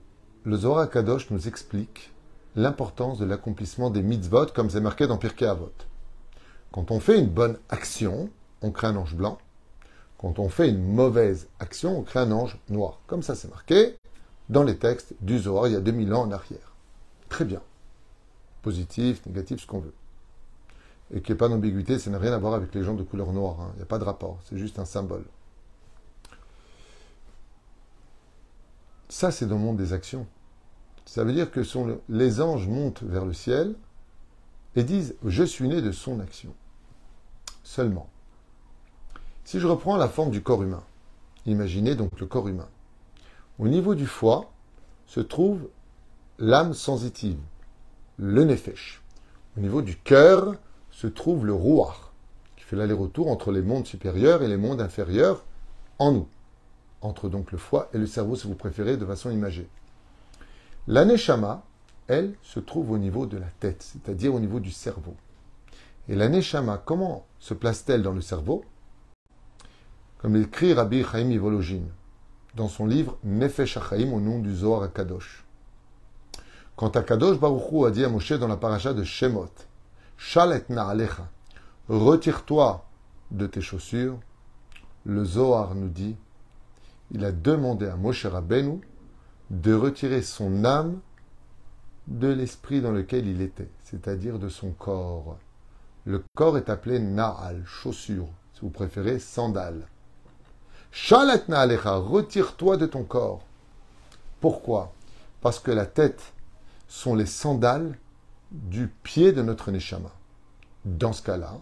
le 0.44 0.56
Zohar 0.56 0.90
Kadosh 0.90 1.30
nous 1.30 1.48
explique 1.48 2.12
l'importance 2.56 3.18
de 3.18 3.24
l'accomplissement 3.24 3.90
des 3.90 4.02
mitzvot 4.02 4.46
comme 4.46 4.70
c'est 4.70 4.80
marqué 4.80 5.06
dans 5.06 5.18
Pirkei 5.18 5.46
Avot. 5.46 5.72
Quand 6.72 6.90
on 6.90 7.00
fait 7.00 7.18
une 7.18 7.28
bonne 7.28 7.58
action, 7.68 8.28
on 8.62 8.70
crée 8.70 8.88
un 8.88 8.96
ange 8.96 9.14
blanc. 9.14 9.38
Quand 10.18 10.38
on 10.38 10.48
fait 10.48 10.68
une 10.68 10.82
mauvaise 10.82 11.48
action, 11.60 11.98
on 11.98 12.02
crée 12.02 12.20
un 12.20 12.32
ange 12.32 12.58
noir. 12.68 13.00
Comme 13.06 13.22
ça 13.22 13.34
c'est 13.34 13.48
marqué 13.48 13.96
dans 14.48 14.62
les 14.62 14.76
textes 14.76 15.14
du 15.20 15.38
Zohar 15.38 15.68
il 15.68 15.74
y 15.74 15.76
a 15.76 15.80
2000 15.80 16.12
ans 16.14 16.22
en 16.22 16.32
arrière. 16.32 16.74
Très 17.28 17.44
bien. 17.44 17.62
Positif, 18.62 19.24
négatif, 19.26 19.60
ce 19.60 19.66
qu'on 19.66 19.80
veut 19.80 19.94
et 21.12 21.20
qu'il 21.20 21.32
n'y 21.32 21.36
ait 21.36 21.38
pas 21.38 21.48
d'ambiguïté, 21.48 21.98
ça 21.98 22.10
n'a 22.10 22.18
rien 22.18 22.32
à 22.32 22.38
voir 22.38 22.54
avec 22.54 22.74
les 22.74 22.82
gens 22.82 22.94
de 22.94 23.02
couleur 23.02 23.32
noire. 23.32 23.60
Hein. 23.60 23.70
Il 23.74 23.76
n'y 23.76 23.82
a 23.82 23.86
pas 23.86 23.98
de 23.98 24.04
rapport, 24.04 24.38
c'est 24.44 24.58
juste 24.58 24.78
un 24.78 24.84
symbole. 24.84 25.24
Ça, 29.08 29.30
c'est 29.30 29.46
dans 29.46 29.56
le 29.56 29.62
monde 29.62 29.76
des 29.76 29.92
actions. 29.92 30.26
Ça 31.04 31.22
veut 31.22 31.32
dire 31.32 31.50
que 31.50 31.60
les 32.08 32.40
anges 32.40 32.66
montent 32.66 33.02
vers 33.02 33.24
le 33.24 33.32
ciel 33.32 33.76
et 34.74 34.82
disent 34.82 35.14
Je 35.24 35.44
suis 35.44 35.68
né 35.68 35.80
de 35.80 35.92
son 35.92 36.20
action. 36.20 36.52
Seulement. 37.62 38.08
Si 39.44 39.60
je 39.60 39.66
reprends 39.66 39.96
la 39.96 40.08
forme 40.08 40.30
du 40.30 40.42
corps 40.42 40.62
humain, 40.62 40.82
imaginez 41.46 41.94
donc 41.94 42.18
le 42.18 42.26
corps 42.26 42.48
humain. 42.48 42.68
Au 43.58 43.68
niveau 43.68 43.94
du 43.94 44.06
foie 44.06 44.50
se 45.06 45.20
trouve 45.20 45.68
l'âme 46.38 46.74
sensitive, 46.74 47.38
le 48.18 48.44
nefesh. 48.44 49.02
Au 49.56 49.60
niveau 49.60 49.82
du 49.82 49.96
cœur 49.96 50.56
se 50.90 51.06
trouve 51.06 51.46
le 51.46 51.54
rouar, 51.54 52.12
qui 52.56 52.64
fait 52.64 52.76
l'aller-retour 52.76 53.28
entre 53.28 53.52
les 53.52 53.62
mondes 53.62 53.86
supérieurs 53.86 54.42
et 54.42 54.48
les 54.48 54.56
mondes 54.56 54.80
inférieurs 54.80 55.44
en 55.98 56.12
nous. 56.12 56.28
Entre 57.06 57.28
donc 57.28 57.52
le 57.52 57.58
foie 57.58 57.88
et 57.94 57.98
le 57.98 58.06
cerveau, 58.06 58.34
si 58.34 58.48
vous 58.48 58.56
préférez, 58.56 58.96
de 58.96 59.06
façon 59.06 59.30
imagée. 59.30 59.68
L'aneshama, 60.88 61.62
elle, 62.08 62.34
se 62.42 62.58
trouve 62.58 62.90
au 62.90 62.98
niveau 62.98 63.26
de 63.26 63.36
la 63.36 63.46
tête, 63.60 63.80
c'est-à-dire 63.80 64.34
au 64.34 64.40
niveau 64.40 64.58
du 64.58 64.72
cerveau. 64.72 65.14
Et 66.08 66.16
l'aneshama, 66.16 66.82
comment 66.84 67.24
se 67.38 67.54
place-t-elle 67.54 68.02
dans 68.02 68.12
le 68.12 68.20
cerveau? 68.20 68.64
Comme 70.18 70.34
l'écrit 70.34 70.74
Rabbi 70.74 71.04
Chaim 71.04 71.30
Ivologine 71.30 71.88
dans 72.56 72.68
son 72.68 72.86
livre 72.86 73.18
Nefesh 73.22 73.76
HaChaim 73.76 74.12
au 74.12 74.18
nom 74.18 74.40
du 74.40 74.52
Zohar 74.52 74.82
HaKadosh. 74.82 75.44
Quant 76.74 76.88
à 76.88 77.02
Kadosh 77.02 77.38
Baruch 77.38 77.86
a 77.86 77.90
dit 77.92 78.04
à 78.04 78.08
Moshe 78.08 78.32
dans 78.32 78.48
la 78.48 78.56
paracha 78.56 78.92
de 78.92 79.04
Shemot, 79.04 79.52
Shalet 80.16 80.64
alecha, 80.76 81.28
retire-toi 81.88 82.84
de 83.30 83.46
tes 83.46 83.60
chaussures. 83.60 84.18
Le 85.04 85.24
Zohar 85.24 85.76
nous 85.76 85.88
dit, 85.88 86.16
il 87.10 87.24
a 87.24 87.32
demandé 87.32 87.86
à 87.86 87.96
Moshe 87.96 88.26
Rabbeinu 88.26 88.80
de 89.50 89.72
retirer 89.74 90.22
son 90.22 90.64
âme 90.64 91.00
de 92.08 92.28
l'esprit 92.28 92.80
dans 92.80 92.92
lequel 92.92 93.26
il 93.26 93.40
était, 93.40 93.70
c'est-à-dire 93.84 94.38
de 94.38 94.48
son 94.48 94.70
corps. 94.70 95.38
Le 96.04 96.22
corps 96.34 96.56
est 96.56 96.70
appelé 96.70 96.98
Naal, 96.98 97.62
chaussure, 97.64 98.28
si 98.54 98.60
vous 98.60 98.70
préférez, 98.70 99.18
sandale. 99.18 99.88
Shalet 100.92 101.42
alecha, 101.52 101.96
retire-toi 101.96 102.76
de 102.76 102.86
ton 102.86 103.02
corps. 103.02 103.42
Pourquoi? 104.40 104.92
Parce 105.40 105.58
que 105.58 105.70
la 105.70 105.86
tête 105.86 106.32
sont 106.88 107.14
les 107.14 107.26
sandales 107.26 107.98
du 108.52 108.88
pied 108.88 109.32
de 109.32 109.42
notre 109.42 109.70
Neshama. 109.70 110.12
Dans 110.84 111.12
ce 111.12 111.22
cas-là, 111.22 111.58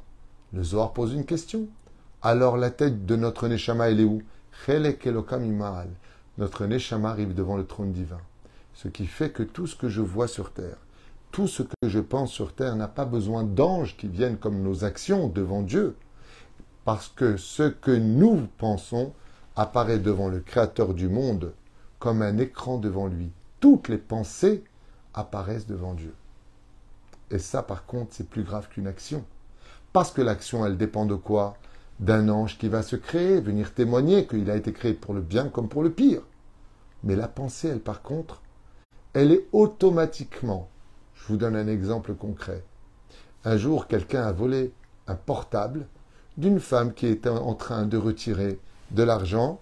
le 0.53 0.63
Zohar 0.63 0.93
pose 0.93 1.15
une 1.15 1.25
question. 1.25 1.67
Alors 2.23 2.57
la 2.57 2.71
tête 2.71 3.07
de 3.07 3.17
notre 3.17 3.49
Neshama, 3.49 3.91
elle 3.91 4.01
est 4.01 4.05
où? 4.05 4.23
Notre 6.39 6.67
Neshama 6.67 7.11
arrive 7.11 7.35
devant 7.35 7.57
le 7.57 7.67
trône 7.67 7.93
divin. 7.93 8.21
Ce 8.75 8.89
qui 8.89 9.07
fait 9.07 9.31
que 9.31 9.43
tout 9.43 9.67
ce 9.67 9.77
que 9.77 9.89
je 9.89 10.01
vois 10.01 10.29
sur 10.29 10.53
terre, 10.53 10.77
tout 11.31 11.49
ce 11.49 11.63
que 11.63 11.89
je 11.89 12.01
pense 12.01 12.31
sur 12.33 12.55
terre 12.55 12.77
n'a 12.77 12.89
pas 12.89 13.05
besoin 13.05 13.45
d'anges 13.45 13.97
qui 13.97 14.09
viennent 14.09 14.39
comme 14.39 14.63
nos 14.63 14.85
actions 14.85 15.29
devant 15.29 15.63
Dieu. 15.63 15.97
Parce 16.85 17.09
que 17.09 17.37
ce 17.37 17.65
que 17.65 17.91
nous 17.91 18.49
pensons 18.59 19.13
apparaît 19.57 19.99
devant 19.99 20.29
le 20.29 20.41
Créateur 20.41 20.95
du 20.95 21.09
monde 21.09 21.53
comme 21.99 22.23
un 22.23 22.39
écran 22.39 22.79
devant 22.79 23.07
lui. 23.07 23.31
Toutes 23.61 23.89
les 23.89 23.99
pensées 23.99 24.65
apparaissent 25.15 25.67
devant 25.67 25.95
Dieu. 25.95 26.15
Et 27.31 27.39
ça, 27.39 27.63
par 27.63 27.87
contre, 27.87 28.13
c'est 28.15 28.29
plus 28.29 28.43
grave 28.43 28.69
qu'une 28.69 28.87
action. 28.87 29.25
Parce 29.93 30.11
que 30.11 30.21
l'action, 30.21 30.67
elle 30.67 30.77
dépend 30.77 31.07
de 31.07 31.15
quoi? 31.15 31.57
D'un 32.01 32.29
ange 32.29 32.59
qui 32.59 32.69
va 32.69 32.83
se 32.83 32.97
créer, 32.97 33.41
venir 33.41 33.73
témoigner 33.73 34.27
qu'il 34.27 34.51
a 34.51 34.57
été 34.57 34.73
créé 34.73 34.95
pour 34.95 35.15
le 35.15 35.21
bien 35.21 35.49
comme 35.49 35.69
pour 35.69 35.83
le 35.83 35.91
pire. 35.91 36.23
Mais 37.05 37.17
la 37.17 37.29
pensée, 37.29 37.69
elle, 37.69 37.81
par 37.81 38.03
contre, 38.03 38.43
elle 39.13 39.31
est 39.31 39.47
automatiquement. 39.53 40.69
Je 41.15 41.29
vous 41.29 41.37
donne 41.37 41.55
un 41.55 41.69
exemple 41.69 42.15
concret. 42.15 42.65
Un 43.45 43.57
jour, 43.57 43.87
quelqu'un 43.87 44.23
a 44.23 44.33
volé 44.33 44.73
un 45.07 45.15
portable 45.15 45.87
d'une 46.37 46.61
femme 46.61 46.95
qui 46.95 47.07
était 47.07 47.29
en 47.29 47.55
train 47.55 47.87
de 47.87 47.97
retirer 47.97 48.59
de 48.91 49.03
l'argent 49.03 49.61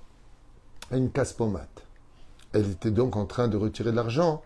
à 0.90 0.96
une 0.96 1.10
casse-pommade. 1.10 1.66
Elle 2.52 2.70
était 2.70 2.90
donc 2.90 3.16
en 3.16 3.26
train 3.26 3.48
de 3.48 3.56
retirer 3.56 3.90
de 3.90 3.96
l'argent. 3.96 4.42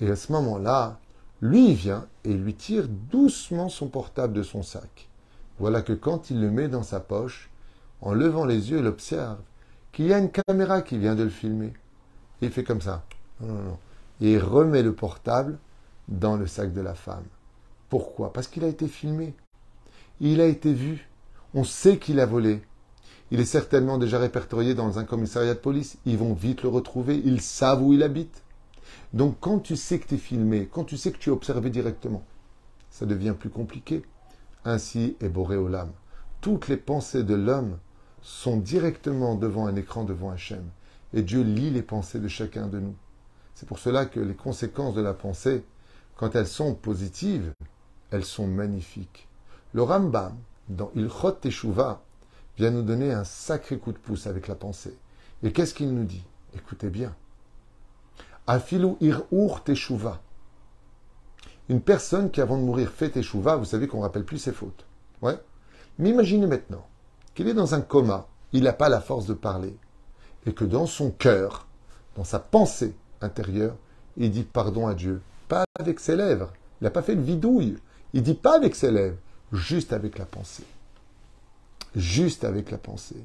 Et 0.00 0.10
à 0.10 0.16
ce 0.16 0.32
moment-là, 0.32 0.98
lui, 1.40 1.74
vient 1.74 2.06
et 2.24 2.32
lui 2.32 2.54
tire 2.54 2.88
doucement 2.88 3.68
son 3.68 3.88
portable 3.88 4.32
de 4.32 4.42
son 4.42 4.62
sac. 4.62 5.08
Voilà 5.62 5.80
que 5.80 5.92
quand 5.92 6.28
il 6.28 6.40
le 6.40 6.50
met 6.50 6.66
dans 6.66 6.82
sa 6.82 6.98
poche, 6.98 7.48
en 8.00 8.14
levant 8.14 8.44
les 8.44 8.72
yeux, 8.72 8.80
il 8.80 8.86
observe 8.88 9.38
qu'il 9.92 10.06
y 10.06 10.12
a 10.12 10.18
une 10.18 10.32
caméra 10.32 10.82
qui 10.82 10.98
vient 10.98 11.14
de 11.14 11.22
le 11.22 11.30
filmer. 11.30 11.72
il 12.40 12.50
fait 12.50 12.64
comme 12.64 12.80
ça. 12.80 13.04
Et 14.20 14.32
il 14.32 14.38
remet 14.40 14.82
le 14.82 14.92
portable 14.92 15.60
dans 16.08 16.34
le 16.36 16.48
sac 16.48 16.72
de 16.72 16.80
la 16.80 16.94
femme. 16.94 17.22
Pourquoi? 17.90 18.32
Parce 18.32 18.48
qu'il 18.48 18.64
a 18.64 18.66
été 18.66 18.88
filmé. 18.88 19.36
Il 20.18 20.40
a 20.40 20.46
été 20.46 20.74
vu. 20.74 21.08
On 21.54 21.62
sait 21.62 21.98
qu'il 21.98 22.18
a 22.18 22.26
volé. 22.26 22.60
Il 23.30 23.38
est 23.38 23.44
certainement 23.44 23.98
déjà 23.98 24.18
répertorié 24.18 24.74
dans 24.74 24.98
un 24.98 25.04
commissariat 25.04 25.54
de 25.54 25.60
police. 25.60 25.96
Ils 26.06 26.18
vont 26.18 26.34
vite 26.34 26.64
le 26.64 26.70
retrouver. 26.70 27.22
Ils 27.24 27.40
savent 27.40 27.84
où 27.84 27.92
il 27.92 28.02
habite. 28.02 28.42
Donc 29.12 29.36
quand 29.38 29.60
tu 29.60 29.76
sais 29.76 30.00
que 30.00 30.08
tu 30.08 30.16
es 30.16 30.18
filmé, 30.18 30.68
quand 30.72 30.82
tu 30.82 30.96
sais 30.96 31.12
que 31.12 31.18
tu 31.18 31.30
es 31.30 31.32
observé 31.32 31.70
directement, 31.70 32.24
ça 32.90 33.06
devient 33.06 33.36
plus 33.38 33.50
compliqué. 33.50 34.02
Ainsi 34.64 35.16
est 35.20 35.28
Boréolam. 35.28 35.90
Toutes 36.40 36.68
les 36.68 36.76
pensées 36.76 37.24
de 37.24 37.34
l'homme 37.34 37.78
sont 38.20 38.56
directement 38.56 39.34
devant 39.34 39.66
un 39.66 39.76
écran 39.76 40.04
devant 40.04 40.30
Hachem. 40.30 40.64
Et 41.14 41.22
Dieu 41.22 41.42
lit 41.42 41.70
les 41.70 41.82
pensées 41.82 42.20
de 42.20 42.28
chacun 42.28 42.68
de 42.68 42.78
nous. 42.78 42.94
C'est 43.54 43.66
pour 43.68 43.78
cela 43.78 44.06
que 44.06 44.20
les 44.20 44.34
conséquences 44.34 44.94
de 44.94 45.02
la 45.02 45.14
pensée, 45.14 45.64
quand 46.16 46.34
elles 46.34 46.46
sont 46.46 46.74
positives, 46.74 47.52
elles 48.10 48.24
sont 48.24 48.46
magnifiques. 48.46 49.28
Le 49.72 49.82
Rambam, 49.82 50.36
dans 50.68 50.90
Ilchot 50.94 51.32
Teshuvah, 51.32 52.02
vient 52.56 52.70
nous 52.70 52.82
donner 52.82 53.12
un 53.12 53.24
sacré 53.24 53.78
coup 53.78 53.92
de 53.92 53.98
pouce 53.98 54.26
avec 54.26 54.48
la 54.48 54.54
pensée. 54.54 54.96
Et 55.42 55.52
qu'est-ce 55.52 55.74
qu'il 55.74 55.92
nous 55.92 56.04
dit? 56.04 56.24
Écoutez 56.54 56.90
bien. 56.90 57.14
Afilu 58.46 58.94
ir'ur. 59.00 59.62
Une 61.72 61.80
personne 61.80 62.30
qui, 62.30 62.42
avant 62.42 62.58
de 62.58 62.64
mourir, 62.64 62.90
fait 62.90 63.08
Teshuvah, 63.08 63.56
vous 63.56 63.64
savez 63.64 63.88
qu'on 63.88 63.96
ne 63.96 64.02
rappelle 64.02 64.26
plus 64.26 64.36
ses 64.36 64.52
fautes. 64.52 64.84
Ouais. 65.22 65.38
Mais 65.98 66.10
imaginez 66.10 66.46
maintenant 66.46 66.86
qu'il 67.34 67.48
est 67.48 67.54
dans 67.54 67.74
un 67.74 67.80
coma, 67.80 68.26
il 68.52 68.64
n'a 68.64 68.74
pas 68.74 68.90
la 68.90 69.00
force 69.00 69.24
de 69.24 69.32
parler, 69.32 69.74
et 70.44 70.52
que 70.52 70.66
dans 70.66 70.84
son 70.84 71.10
cœur, 71.10 71.66
dans 72.14 72.24
sa 72.24 72.40
pensée 72.40 72.94
intérieure, 73.22 73.74
il 74.18 74.30
dit 74.30 74.42
pardon 74.42 74.86
à 74.86 74.92
Dieu. 74.92 75.22
Pas 75.48 75.64
avec 75.80 75.98
ses 75.98 76.14
lèvres. 76.14 76.52
Il 76.82 76.84
n'a 76.84 76.90
pas 76.90 77.00
fait 77.00 77.14
une 77.14 77.22
vidouille. 77.22 77.78
Il 78.12 78.22
dit 78.22 78.34
pas 78.34 78.56
avec 78.56 78.74
ses 78.74 78.90
lèvres, 78.90 79.16
juste 79.50 79.94
avec 79.94 80.18
la 80.18 80.26
pensée. 80.26 80.66
Juste 81.96 82.44
avec 82.44 82.70
la 82.70 82.76
pensée. 82.76 83.24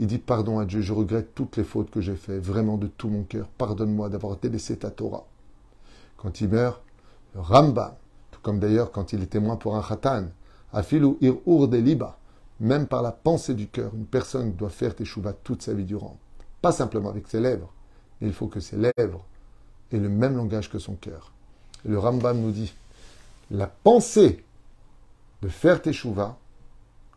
Il 0.00 0.08
dit 0.08 0.18
pardon 0.18 0.58
à 0.58 0.64
Dieu, 0.64 0.80
je 0.80 0.92
regrette 0.92 1.36
toutes 1.36 1.56
les 1.56 1.62
fautes 1.62 1.92
que 1.92 2.00
j'ai 2.00 2.16
faites, 2.16 2.42
vraiment 2.42 2.78
de 2.78 2.88
tout 2.88 3.08
mon 3.08 3.22
cœur. 3.22 3.46
Pardonne-moi 3.46 4.08
d'avoir 4.08 4.38
délaissé 4.38 4.76
ta 4.76 4.90
Torah. 4.90 5.28
Quand 6.16 6.40
il 6.40 6.48
meurt, 6.48 6.82
le 7.36 7.42
Ramba, 7.42 7.98
tout 8.30 8.40
comme 8.40 8.58
d'ailleurs 8.58 8.90
quand 8.90 9.12
il 9.12 9.22
est 9.22 9.26
témoin 9.26 9.56
pour 9.56 9.76
un 9.76 9.82
khatan, 9.82 10.28
afilu 10.72 11.16
ir 11.20 11.36
ur 11.46 11.68
de 11.68 11.76
liba, 11.76 12.18
même 12.60 12.86
par 12.86 13.02
la 13.02 13.12
pensée 13.12 13.52
du 13.52 13.68
cœur, 13.68 13.94
une 13.94 14.06
personne 14.06 14.54
doit 14.54 14.70
faire 14.70 14.96
teshuva 14.96 15.34
toute 15.34 15.62
sa 15.62 15.74
vie 15.74 15.84
durant. 15.84 16.16
Pas 16.62 16.72
simplement 16.72 17.10
avec 17.10 17.28
ses 17.28 17.40
lèvres, 17.40 17.70
mais 18.20 18.28
il 18.28 18.32
faut 18.32 18.46
que 18.46 18.60
ses 18.60 18.76
lèvres 18.76 19.22
aient 19.92 19.98
le 19.98 20.08
même 20.08 20.34
langage 20.34 20.70
que 20.70 20.78
son 20.78 20.94
cœur. 20.94 21.32
Le 21.84 21.98
Rambam 21.98 22.40
nous 22.40 22.52
dit, 22.52 22.74
la 23.50 23.66
pensée 23.66 24.42
de 25.42 25.48
faire 25.48 25.82
teshuva, 25.82 26.38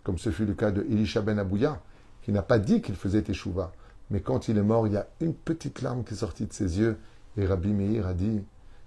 comme 0.03 0.17
ce 0.17 0.31
fut 0.31 0.45
le 0.45 0.53
cas 0.53 0.71
de 0.71 0.81
Elisha 0.81 1.21
ben 1.21 1.39
Abouya, 1.39 1.79
qui 2.23 2.33
n'a 2.33 2.41
pas 2.41 2.59
dit 2.59 2.81
qu'il 2.81 2.95
faisait 2.95 3.21
teshuva, 3.21 3.71
mais 4.09 4.19
quand 4.19 4.49
il 4.49 4.57
est 4.57 4.63
mort, 4.63 4.85
il 4.85 4.93
y 4.93 4.97
a 4.97 5.07
une 5.21 5.33
petite 5.33 5.81
larme 5.81 6.03
qui 6.03 6.13
est 6.13 6.17
sortie 6.17 6.45
de 6.45 6.51
ses 6.51 6.77
yeux, 6.77 6.97
et 7.37 7.45
Rabbi 7.45 7.69
Meir 7.69 8.05
a 8.05 8.13
dit, 8.13 8.41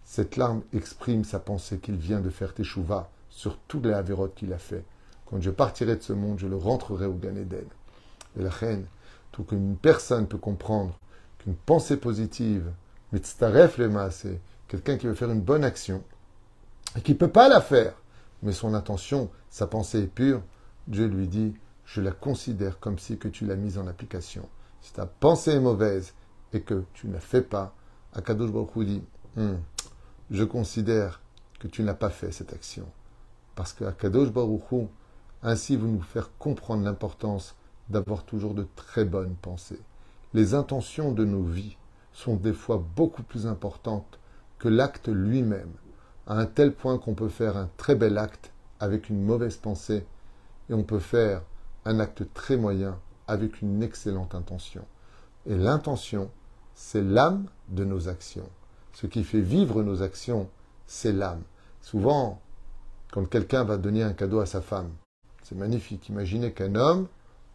cette 0.05 0.37
larme 0.37 0.63
exprime 0.73 1.25
sa 1.25 1.39
pensée 1.39 1.79
qu'il 1.79 1.97
vient 1.97 2.21
de 2.21 2.31
faire 2.31 2.55
teshuva 2.55 3.11
sur 3.31 3.59
toutes 3.69 3.87
les 3.87 3.93
avérotes 3.93 4.35
qu'il 4.35 4.53
a 4.53 4.59
fait. 4.59 4.85
Quand 5.27 5.41
je 5.41 5.51
partirai 5.51 5.97
de 5.97 6.03
ce 6.03 6.13
monde, 6.13 6.39
je 6.39 6.47
le 6.47 6.57
rentrerai 6.57 7.07
au 7.07 7.15
Gan 7.15 7.37
Eden. 7.37 7.65
Et 8.39 8.43
la 8.43 8.51
reine, 8.51 8.87
tout 9.31 9.45
qu'une 9.45 9.77
personne 9.77 10.27
peut 10.27 10.39
comprendre 10.39 10.99
qu'une 11.39 11.55
pensée 11.55 11.97
positive, 11.97 12.71
mitzaref 13.13 13.79
le 13.79 13.91
c'est 14.11 14.41
quelqu'un 14.69 14.97
qui 14.97 15.07
veut 15.07 15.15
faire 15.15 15.31
une 15.31 15.41
bonne 15.41 15.65
action, 15.65 16.03
et 16.97 17.01
qui 17.01 17.13
ne 17.13 17.17
peut 17.17 17.31
pas 17.31 17.49
la 17.49 17.61
faire, 17.61 17.95
mais 18.43 18.53
son 18.53 18.75
intention, 18.75 19.31
sa 19.51 19.67
pensée 19.67 20.01
est 20.01 20.07
pure, 20.07 20.43
Dieu 20.89 21.07
lui 21.07 21.29
dit, 21.29 21.55
je 21.85 22.01
la 22.01 22.13
considère 22.13 22.79
comme 22.81 22.99
si 22.99 23.19
que 23.19 23.29
tu 23.29 23.47
l'as 23.47 23.57
mise 23.57 23.79
en 23.79 23.87
application. 23.87 24.49
Si 24.81 24.93
ta 24.93 25.07
pensée 25.07 25.53
est 25.53 25.61
mauvaise 25.61 26.15
et 26.53 26.61
que 26.61 26.85
tu 26.95 27.07
ne 27.07 27.15
la 27.15 27.21
fais 27.21 27.43
pas, 27.43 27.75
Akadosh 28.15 28.51
Baruch 28.51 28.79
dit, 28.79 29.03
hmm, 29.37 29.55
je 30.33 30.45
considère 30.45 31.21
que 31.61 31.69
tu 31.69 31.83
n'as 31.83 31.95
pas 31.95 32.09
fait 32.09 32.33
cette 32.33 32.55
action. 32.55 32.87
Parce 33.55 33.75
que 33.75 33.85
Akadosh 33.85 34.33
Baruch 34.33 34.89
ainsi 35.43 35.77
vous 35.77 35.89
nous 35.89 36.01
faire 36.01 36.31
comprendre 36.39 36.85
l'importance 36.85 37.55
d'avoir 37.91 38.25
toujours 38.25 38.55
de 38.55 38.67
très 38.75 39.05
bonnes 39.05 39.35
pensées. 39.35 39.81
Les 40.33 40.55
intentions 40.55 41.13
de 41.13 41.27
nos 41.27 41.43
vies 41.43 41.77
sont 42.15 42.37
des 42.37 42.55
fois 42.55 42.83
beaucoup 42.97 43.23
plus 43.23 43.47
importantes 43.47 44.19
que 44.59 44.69
l'acte 44.69 45.09
lui-même, 45.09 45.73
à 46.27 46.39
un 46.39 46.47
tel 46.47 46.73
point 46.73 46.97
qu'on 46.97 47.15
peut 47.15 47.29
faire 47.29 47.59
un 47.59 47.69
très 47.77 47.95
bel 47.95 48.17
acte 48.17 48.53
avec 48.81 49.11
une 49.11 49.23
mauvaise 49.23 49.59
pensée 49.59 50.07
et 50.71 50.75
on 50.75 50.83
peut 50.83 50.99
faire 50.99 51.43
un 51.85 52.01
acte 52.01 52.25
très 52.33 52.57
moyen 52.57 52.99
avec 53.29 53.61
une 53.61 53.83
excellente 53.83 54.35
intention. 54.35 54.87
Et 55.45 55.57
l'intention, 55.57 56.31
c'est 56.75 57.03
l'âme 57.03 57.49
de 57.69 57.85
nos 57.85 58.09
actions. 58.09 58.49
Ce 58.93 59.07
qui 59.07 59.25
fait 59.25 59.41
vivre 59.41 59.83
nos 59.83 60.03
actions, 60.03 60.49
c'est 60.87 61.13
l'âme. 61.13 61.43
Souvent, 61.81 62.41
quand 63.11 63.25
quelqu'un 63.29 63.65
va 63.65 63.77
donner 63.77 64.03
un 64.03 64.13
cadeau 64.13 64.41
à 64.41 64.47
sa 64.47 64.61
femme, 64.61 64.91
c'est 65.43 65.55
magnifique. 65.55 66.09
Imaginez 66.09 66.53
qu'un 66.53 66.75
homme 66.75 67.09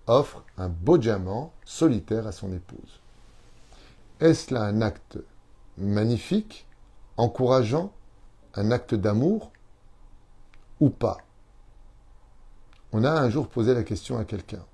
offre 0.08 0.44
un 0.58 0.70
beau 0.70 0.98
diamant 0.98 1.54
solitaire 1.64 2.28
à 2.28 2.32
son 2.32 2.52
épouse. 2.54 3.02
Est-ce 4.20 4.54
là 4.54 4.64
un 4.64 4.82
acte 4.82 5.20
magnifique, 5.78 6.66
encourageant, 7.18 7.92
un 8.56 8.72
acte 8.72 8.96
d'amour 8.96 9.52
ou 10.80 10.90
pas? 10.90 11.18
On 12.92 13.04
a 13.04 13.12
un 13.12 13.30
jour 13.30 13.48
posé 13.48 13.74
la 13.74 13.84
question 13.84 14.18
à 14.18 14.26
quelqu'un 14.26 14.66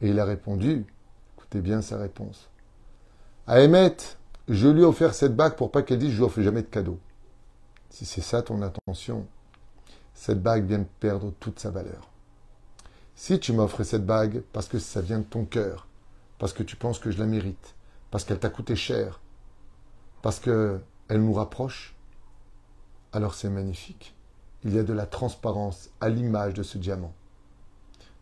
et 0.00 0.08
il 0.08 0.20
a 0.20 0.24
répondu, 0.24 0.84
écoutez 1.36 1.60
bien 1.60 1.82
sa 1.82 1.98
réponse. 1.98 2.48
À 3.46 3.60
Emmett, 3.60 4.18
je 4.48 4.68
lui 4.68 4.82
ai 4.82 4.84
offert 4.84 5.14
cette 5.14 5.34
bague 5.34 5.56
pour 5.56 5.70
pas 5.70 5.82
qu'elle 5.82 5.98
dise 5.98 6.10
je 6.10 6.16
lui 6.16 6.24
offre 6.24 6.40
jamais 6.40 6.62
de 6.62 6.68
cadeau. 6.68 6.98
Si 7.90 8.04
c'est 8.04 8.20
ça 8.20 8.42
ton 8.42 8.62
intention, 8.62 9.26
cette 10.14 10.42
bague 10.42 10.66
vient 10.66 10.78
de 10.78 10.86
perdre 11.00 11.32
toute 11.40 11.58
sa 11.58 11.70
valeur. 11.70 12.10
Si 13.14 13.40
tu 13.40 13.52
m'offres 13.52 13.82
cette 13.82 14.06
bague 14.06 14.42
parce 14.52 14.68
que 14.68 14.78
ça 14.78 15.00
vient 15.00 15.18
de 15.18 15.24
ton 15.24 15.44
cœur, 15.44 15.88
parce 16.38 16.52
que 16.52 16.62
tu 16.62 16.76
penses 16.76 16.98
que 16.98 17.10
je 17.10 17.18
la 17.18 17.26
mérite, 17.26 17.74
parce 18.10 18.24
qu'elle 18.24 18.38
t'a 18.38 18.50
coûté 18.50 18.76
cher, 18.76 19.20
parce 20.22 20.38
qu'elle 20.38 20.80
nous 21.10 21.32
rapproche, 21.32 21.94
alors 23.12 23.34
c'est 23.34 23.48
magnifique. 23.48 24.14
Il 24.64 24.74
y 24.74 24.78
a 24.78 24.82
de 24.82 24.92
la 24.92 25.06
transparence 25.06 25.90
à 26.00 26.08
l'image 26.08 26.54
de 26.54 26.62
ce 26.62 26.78
diamant. 26.78 27.14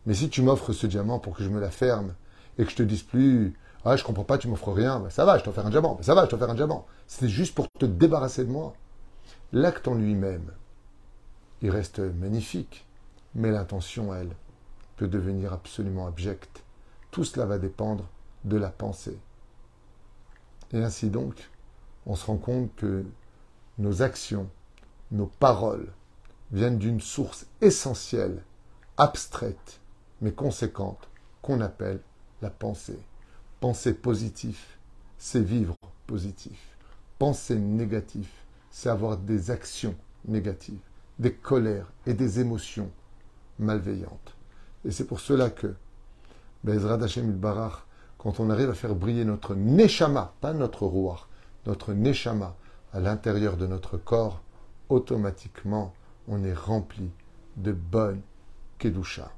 Mais 0.05 0.13
si 0.13 0.29
tu 0.29 0.41
m'offres 0.41 0.73
ce 0.73 0.87
diamant 0.87 1.19
pour 1.19 1.35
que 1.35 1.43
je 1.43 1.49
me 1.49 1.59
la 1.59 1.71
ferme 1.71 2.13
et 2.57 2.63
que 2.63 2.71
je 2.71 2.75
te 2.75 2.83
dise 2.83 3.03
plus 3.03 3.53
Ah, 3.87 3.95
je 3.95 4.03
comprends 4.03 4.23
pas, 4.23 4.39
tu 4.39 4.47
m'offres 4.47 4.71
rien, 4.73 4.99
ben, 4.99 5.11
ça 5.11 5.25
va, 5.25 5.37
je 5.37 5.43
t'offre 5.43 5.63
un 5.63 5.69
diamant, 5.69 5.93
ben, 5.93 6.01
ça 6.01 6.15
va, 6.15 6.25
je 6.25 6.29
t'offre 6.31 6.49
un 6.49 6.55
diamant. 6.55 6.87
C'est 7.05 7.29
juste 7.29 7.53
pour 7.53 7.67
te 7.79 7.85
débarrasser 7.85 8.43
de 8.43 8.51
moi. 8.51 8.73
L'acte 9.53 9.87
en 9.87 9.93
lui-même, 9.93 10.51
il 11.61 11.69
reste 11.69 11.99
magnifique, 11.99 12.87
mais 13.35 13.51
l'intention, 13.51 14.11
elle, 14.13 14.31
peut 14.97 15.07
devenir 15.07 15.53
absolument 15.53 16.07
abjecte. 16.07 16.63
Tout 17.11 17.23
cela 17.23 17.45
va 17.45 17.59
dépendre 17.59 18.05
de 18.43 18.57
la 18.57 18.69
pensée. 18.69 19.19
Et 20.73 20.83
ainsi 20.83 21.11
donc, 21.11 21.51
on 22.07 22.15
se 22.15 22.25
rend 22.25 22.37
compte 22.37 22.75
que 22.75 23.05
nos 23.77 24.01
actions, 24.01 24.49
nos 25.11 25.27
paroles 25.27 25.91
viennent 26.51 26.79
d'une 26.79 27.01
source 27.01 27.45
essentielle, 27.61 28.43
abstraite, 28.97 29.79
mais 30.21 30.31
conséquente, 30.31 31.07
qu'on 31.43 31.61
appelle 31.61 31.99
la 32.41 32.49
pensée. 32.49 32.99
Penser 33.59 33.93
positif, 33.93 34.77
c'est 35.17 35.41
vivre 35.41 35.75
positif. 36.07 36.77
Penser 37.19 37.55
négatif, 37.55 38.29
c'est 38.69 38.89
avoir 38.89 39.17
des 39.17 39.51
actions 39.51 39.95
négatives 40.25 40.79
des 41.19 41.33
colères 41.33 41.91
et 42.05 42.13
des 42.13 42.39
émotions 42.39 42.91
malveillantes. 43.59 44.35
Et 44.83 44.91
c'est 44.91 45.05
pour 45.05 45.19
cela 45.19 45.49
que, 45.49 45.73
Bezrat 46.63 47.01
Hashem 47.03 47.31
Barach, 47.31 47.85
quand 48.17 48.39
on 48.39 48.49
arrive 48.49 48.69
à 48.69 48.73
faire 48.73 48.95
briller 48.95 49.25
notre 49.25 49.55
Neshama, 49.55 50.33
pas 50.41 50.53
notre 50.53 50.85
roi, 50.85 51.27
notre 51.65 51.93
Neshama 51.93 52.55
à 52.91 52.99
l'intérieur 52.99 53.57
de 53.57 53.67
notre 53.67 53.97
corps, 53.97 54.41
automatiquement, 54.89 55.93
on 56.27 56.43
est 56.43 56.53
rempli 56.53 57.09
de 57.57 57.71
bonnes 57.71 58.21
Kedusha. 58.77 59.31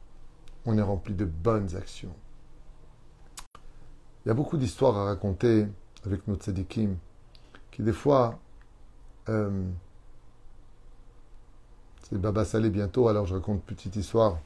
On 0.65 0.77
est 0.77 0.81
rempli 0.81 1.13
de 1.13 1.25
bonnes 1.25 1.75
actions. 1.75 2.15
Il 4.27 4.31
y 4.31 4.31
a 4.31 4.33
beaucoup 4.33 4.57
d'histoires 4.57 4.97
à 4.97 5.05
raconter 5.05 5.67
avec 6.05 6.19
tzadikim 6.25 6.97
qui, 7.71 7.81
des 7.81 7.93
fois, 7.93 8.37
euh, 9.29 9.63
c'est 12.03 12.19
Baba 12.19 12.43
Salé 12.43 12.69
bientôt, 12.69 13.07
alors 13.07 13.25
je 13.25 13.35
raconte 13.35 13.59
une 13.59 13.61
petite 13.75 13.95
histoire. 13.95 14.37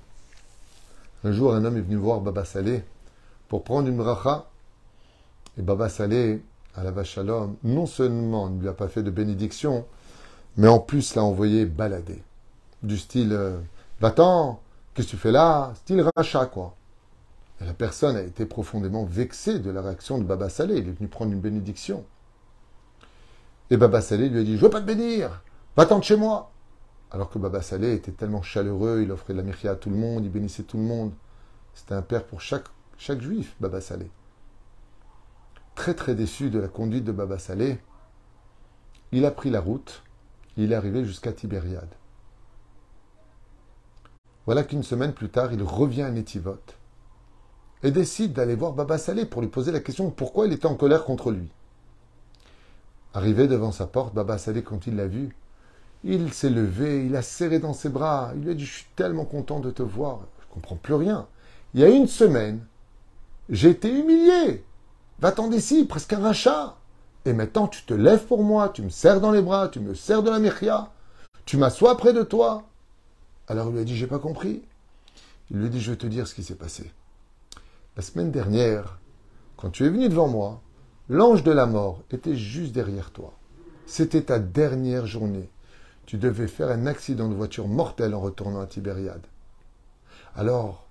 Un 1.24 1.32
jour, 1.32 1.56
un 1.56 1.66
homme 1.66 1.78
est 1.78 1.82
venu 1.82 1.96
voir 1.96 2.22
Baba 2.22 2.46
Salé 2.46 2.84
pour 3.48 3.64
prendre 3.64 3.88
une 3.88 3.98
bracha. 3.98 4.46
Et 5.58 5.64
Baba 5.64 5.90
Salé, 5.90 6.44
à 6.76 6.84
la 6.84 6.92
vache 6.92 7.18
à 7.18 7.24
l'homme, 7.24 7.56
non 7.64 7.88
seulement 7.88 8.52
ne 8.52 8.62
lui 8.62 8.70
a 8.70 8.74
pas 8.74 8.88
fait 8.88 9.02
de 9.02 9.10
bénédiction, 9.10 9.88
mais 10.58 10.68
en 10.68 10.78
plus 10.78 11.16
l'a 11.16 11.24
envoyé 11.24 11.66
balader. 11.66 12.22
Du 12.84 13.00
style 13.00 13.34
euh, 13.34 13.60
Va-t'en, 14.00 14.60
qu'est-ce 14.94 15.08
que 15.08 15.12
tu 15.14 15.18
fais 15.18 15.32
là? 15.32 15.74
Style 15.74 16.08
rachat, 16.16 16.46
quoi. 16.46 16.76
La 17.66 17.76
personne 17.76 18.16
a 18.16 18.22
été 18.22 18.48
profondément 18.48 19.06
vexée 19.06 19.60
de 19.60 19.70
la 19.70 19.84
réaction 19.84 20.18
de 20.18 20.24
Baba 20.24 20.50
Salé. 20.50 20.78
Il 20.78 20.90
est 20.90 20.94
venu 20.94 21.08
prendre 21.08 21.32
une 21.32 21.40
bénédiction. 21.40 22.06
Et 23.70 23.78
Baba 23.78 24.02
Salé 24.02 24.30
lui 24.30 24.40
a 24.40 24.44
dit 24.44 24.58
Je 24.58 24.62
veux 24.62 24.70
pas 24.72 24.82
te 24.82 24.86
bénir, 24.86 25.44
va-t'en 25.78 26.00
de 26.00 26.04
chez 26.04 26.16
moi. 26.16 26.52
Alors 27.12 27.30
que 27.30 27.38
Baba 27.38 27.62
Salé 27.62 27.94
était 27.94 28.14
tellement 28.14 28.42
chaleureux, 28.42 29.02
il 29.04 29.12
offrait 29.12 29.34
de 29.34 29.38
la 29.38 29.44
mirya 29.44 29.72
à 29.72 29.76
tout 29.76 29.92
le 29.92 29.96
monde, 29.96 30.26
il 30.26 30.32
bénissait 30.32 30.64
tout 30.64 30.78
le 30.78 30.84
monde. 30.84 31.12
C'était 31.76 31.94
un 31.94 32.02
père 32.02 32.26
pour 32.26 32.42
chaque, 32.42 32.66
chaque 32.98 33.22
juif, 33.22 33.56
Baba 33.60 33.80
Salé. 33.80 34.10
Très 35.76 35.94
très 35.94 36.16
déçu 36.16 36.50
de 36.50 36.60
la 36.60 36.68
conduite 36.68 37.04
de 37.04 37.12
Baba 37.12 37.38
Salé, 37.38 37.80
il 39.12 39.24
a 39.24 39.32
pris 39.32 39.52
la 39.52 39.62
route, 39.62 40.04
il 40.58 40.72
est 40.72 40.76
arrivé 40.76 41.06
jusqu'à 41.06 41.32
Tibériade. 41.32 41.94
Voilà 44.48 44.64
qu'une 44.64 44.84
semaine 44.84 45.14
plus 45.14 45.30
tard, 45.30 45.54
il 45.54 45.62
revient 45.62 46.02
à 46.02 46.12
Netivot 46.12 46.58
et 47.84 47.92
décide 47.92 48.34
d'aller 48.34 48.56
voir 48.56 48.74
Baba 48.74 48.98
Salé 48.98 49.26
pour 49.26 49.42
lui 49.42 49.48
poser 49.48 49.72
la 49.72 49.80
question 49.80 50.10
pourquoi 50.10 50.48
il 50.48 50.54
était 50.54 50.68
en 50.68 50.76
colère 50.76 51.04
contre 51.04 51.32
lui? 51.32 51.50
Arrivé 53.14 53.48
devant 53.48 53.72
sa 53.72 53.88
porte, 53.88 54.14
Baba 54.14 54.38
Salé, 54.38 54.64
quand 54.64 54.88
il 54.88 54.96
l'a 54.96 55.08
vu, 55.08 55.36
il 56.04 56.34
s'est 56.34 56.50
levé, 56.50 57.06
il 57.06 57.16
a 57.16 57.22
serré 57.22 57.60
dans 57.60 57.74
ses 57.74 57.90
bras, 57.90 58.32
il 58.36 58.44
lui 58.44 58.52
a 58.52 58.54
dit 58.54 58.66
Je 58.66 58.74
suis 58.74 58.88
tellement 58.96 59.26
content 59.26 59.60
de 59.60 59.72
te 59.72 59.84
voir, 59.84 60.22
je 60.40 60.48
ne 60.48 60.54
comprends 60.54 60.76
plus 60.76 60.94
rien. 60.94 61.28
Il 61.74 61.82
y 61.82 61.84
a 61.84 61.90
une 61.90 62.08
semaine, 62.08 62.66
j'ai 63.50 63.70
été 63.70 63.90
humilié. 63.90 64.64
Va-t'en 65.20 65.48
d'ici, 65.48 65.86
presque 65.86 66.14
un 66.14 66.20
rachat. 66.20 66.78
Et 67.26 67.34
maintenant, 67.34 67.68
tu 67.68 67.84
te 67.84 67.94
lèves 67.94 68.26
pour 68.26 68.44
moi, 68.44 68.70
tu 68.70 68.82
me 68.82 68.90
serres 68.90 69.22
dans 69.22 69.32
les 69.32 69.42
bras, 69.42 69.68
tu 69.68 69.80
me 69.80 69.94
serres 69.94 70.24
de 70.24 70.32
la 70.32 70.40
mirya, 70.40 70.92
tu 71.46 71.58
m'assois 71.58 71.98
près 71.98 72.14
de 72.14 72.24
toi. 72.24 72.64
Alors 73.48 73.68
il 73.68 73.74
lui 73.74 73.82
a 73.82 73.84
dit 73.84 73.96
J'ai 73.96 74.08
pas 74.08 74.20
compris. 74.20 74.64
Il 75.52 75.58
lui 75.58 75.66
a 75.66 75.70
dit 75.70 75.82
Je 75.82 75.92
vais 75.92 75.98
te 75.98 76.08
dire 76.08 76.28
ce 76.28 76.34
qui 76.34 76.44
s'est 76.44 76.56
passé. 76.56 76.92
La 77.98 78.02
semaine 78.02 78.32
dernière, 78.32 79.00
quand 79.58 79.70
tu 79.70 79.86
es 79.86 79.90
venu 79.90 80.08
devant 80.08 80.30
moi, 80.30 80.62
l'ange 81.10 81.44
de 81.44 81.52
la 81.52 81.66
mort 81.66 82.02
était 82.10 82.38
juste 82.38 82.72
derrière 82.72 83.12
toi. 83.12 83.34
C'était 83.86 84.22
ta 84.22 84.40
dernière 84.40 85.06
journée. 85.06 85.50
Tu 86.06 86.18
devais 86.18 86.48
faire 86.48 86.70
un 86.70 86.86
accident 86.86 87.28
de 87.28 87.36
voiture 87.36 87.68
mortel 87.68 88.16
en 88.16 88.22
retournant 88.22 88.62
à 88.62 88.66
Tibériade. 88.66 89.26
Alors, 90.38 90.88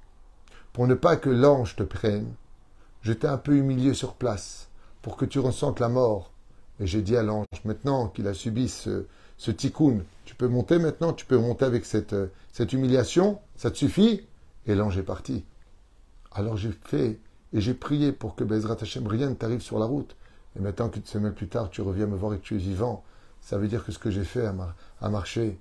pour 0.74 0.86
ne 0.86 0.94
pas 0.94 1.16
que 1.16 1.30
l'ange 1.30 1.74
te 1.74 1.82
prenne, 1.82 2.34
je 3.00 3.14
t'ai 3.14 3.26
un 3.26 3.38
peu 3.38 3.56
humilié 3.56 3.94
sur 3.94 4.12
place, 4.12 4.68
pour 5.00 5.16
que 5.16 5.24
tu 5.24 5.38
ressentes 5.38 5.80
la 5.80 5.88
mort. 5.88 6.30
Et 6.80 6.86
j'ai 6.86 7.00
dit 7.00 7.16
à 7.16 7.22
l'ange, 7.22 7.46
maintenant 7.64 8.08
qu'il 8.08 8.28
a 8.28 8.34
subi 8.34 8.68
ce, 8.68 9.06
ce 9.38 9.50
tikkun, 9.50 10.00
tu 10.26 10.34
peux 10.34 10.48
monter 10.48 10.78
maintenant, 10.78 11.14
tu 11.14 11.24
peux 11.24 11.38
monter 11.38 11.64
avec 11.64 11.86
cette, 11.86 12.14
cette 12.52 12.74
humiliation, 12.74 13.40
ça 13.56 13.70
te 13.70 13.78
suffit? 13.78 14.26
Et 14.66 14.74
l'ange 14.74 14.98
est 14.98 15.02
parti. 15.02 15.46
Alors 16.32 16.56
j'ai 16.56 16.72
fait 16.84 17.18
et 17.52 17.60
j'ai 17.60 17.74
prié 17.74 18.12
pour 18.12 18.36
que 18.36 18.44
Bezrat 18.44 18.76
Hashem, 18.80 19.06
rien 19.06 19.28
ne 19.28 19.34
t'arrive 19.34 19.60
sur 19.60 19.78
la 19.78 19.86
route. 19.86 20.16
Et 20.56 20.60
maintenant 20.60 20.88
qu'une 20.88 21.04
semaine 21.04 21.34
plus 21.34 21.48
tard, 21.48 21.70
tu 21.70 21.80
reviens 21.80 22.06
me 22.06 22.16
voir 22.16 22.34
et 22.34 22.38
que 22.38 22.44
tu 22.44 22.54
es 22.54 22.58
vivant, 22.58 23.04
ça 23.40 23.58
veut 23.58 23.68
dire 23.68 23.84
que 23.84 23.92
ce 23.92 23.98
que 23.98 24.10
j'ai 24.10 24.24
fait 24.24 24.46
a, 24.46 25.08
marché. 25.08 25.58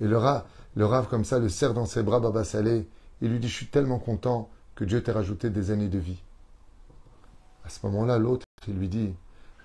Et 0.00 0.06
le 0.06 0.16
rave, 0.16 0.44
le 0.74 0.84
rave 0.86 1.08
comme 1.08 1.24
ça 1.24 1.38
le 1.38 1.48
serre 1.48 1.74
dans 1.74 1.86
ses 1.86 2.02
bras, 2.02 2.20
Baba 2.20 2.44
Salé. 2.44 2.86
Il 3.22 3.30
lui 3.30 3.38
dit, 3.38 3.48
je 3.48 3.54
suis 3.54 3.66
tellement 3.66 3.98
content 3.98 4.48
que 4.74 4.84
Dieu 4.84 5.02
t'ait 5.02 5.12
rajouté 5.12 5.50
des 5.50 5.70
années 5.70 5.88
de 5.88 5.98
vie. 5.98 6.22
À 7.64 7.68
ce 7.68 7.84
moment-là, 7.86 8.18
l'autre, 8.18 8.46
lui 8.66 8.88
dit, 8.88 9.14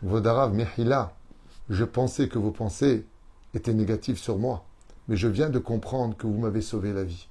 Vodarav 0.01 0.53
Mihila, 0.53 1.13
je 1.69 1.83
pensais 1.83 2.27
que 2.27 2.37
vos 2.37 2.51
pensées 2.51 3.05
étaient 3.53 3.73
négatives 3.73 4.17
sur 4.17 4.37
moi, 4.37 4.65
mais 5.07 5.15
je 5.15 5.27
viens 5.27 5.49
de 5.49 5.59
comprendre 5.59 6.17
que 6.17 6.27
vous 6.27 6.37
m'avez 6.37 6.61
sauvé 6.61 6.91
la 6.91 7.03
vie. 7.03 7.27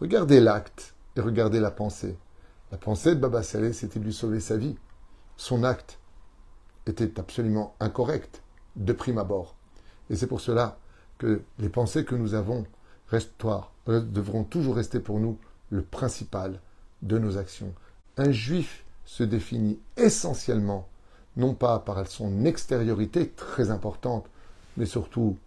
Regardez 0.00 0.40
l'acte 0.40 0.94
et 1.16 1.20
regardez 1.20 1.60
la 1.60 1.70
pensée. 1.70 2.16
La 2.70 2.78
pensée 2.78 3.14
de 3.14 3.20
Baba 3.20 3.42
Saleh, 3.42 3.72
c'était 3.72 3.98
de 3.98 4.04
lui 4.04 4.12
sauver 4.12 4.40
sa 4.40 4.56
vie. 4.56 4.76
Son 5.36 5.64
acte 5.64 5.98
était 6.86 7.18
absolument 7.18 7.74
incorrect, 7.80 8.42
de 8.76 8.92
prime 8.92 9.18
abord. 9.18 9.54
Et 10.10 10.16
c'est 10.16 10.26
pour 10.26 10.40
cela 10.40 10.78
que 11.16 11.42
les 11.58 11.68
pensées 11.68 12.04
que 12.04 12.14
nous 12.14 12.34
avons 12.34 12.66
devront 13.86 14.44
toujours 14.44 14.76
rester 14.76 15.00
pour 15.00 15.18
nous 15.18 15.38
le 15.70 15.82
principal 15.82 16.60
de 17.02 17.18
nos 17.18 17.38
actions. 17.38 17.72
Un 18.18 18.32
juif 18.32 18.84
se 19.06 19.22
définit 19.22 19.78
essentiellement, 19.96 20.88
non 21.36 21.54
pas 21.54 21.78
par 21.78 22.06
son 22.06 22.44
extériorité 22.44 23.30
très 23.30 23.70
importante, 23.70 24.26
mais 24.76 24.86
surtout 24.86 25.38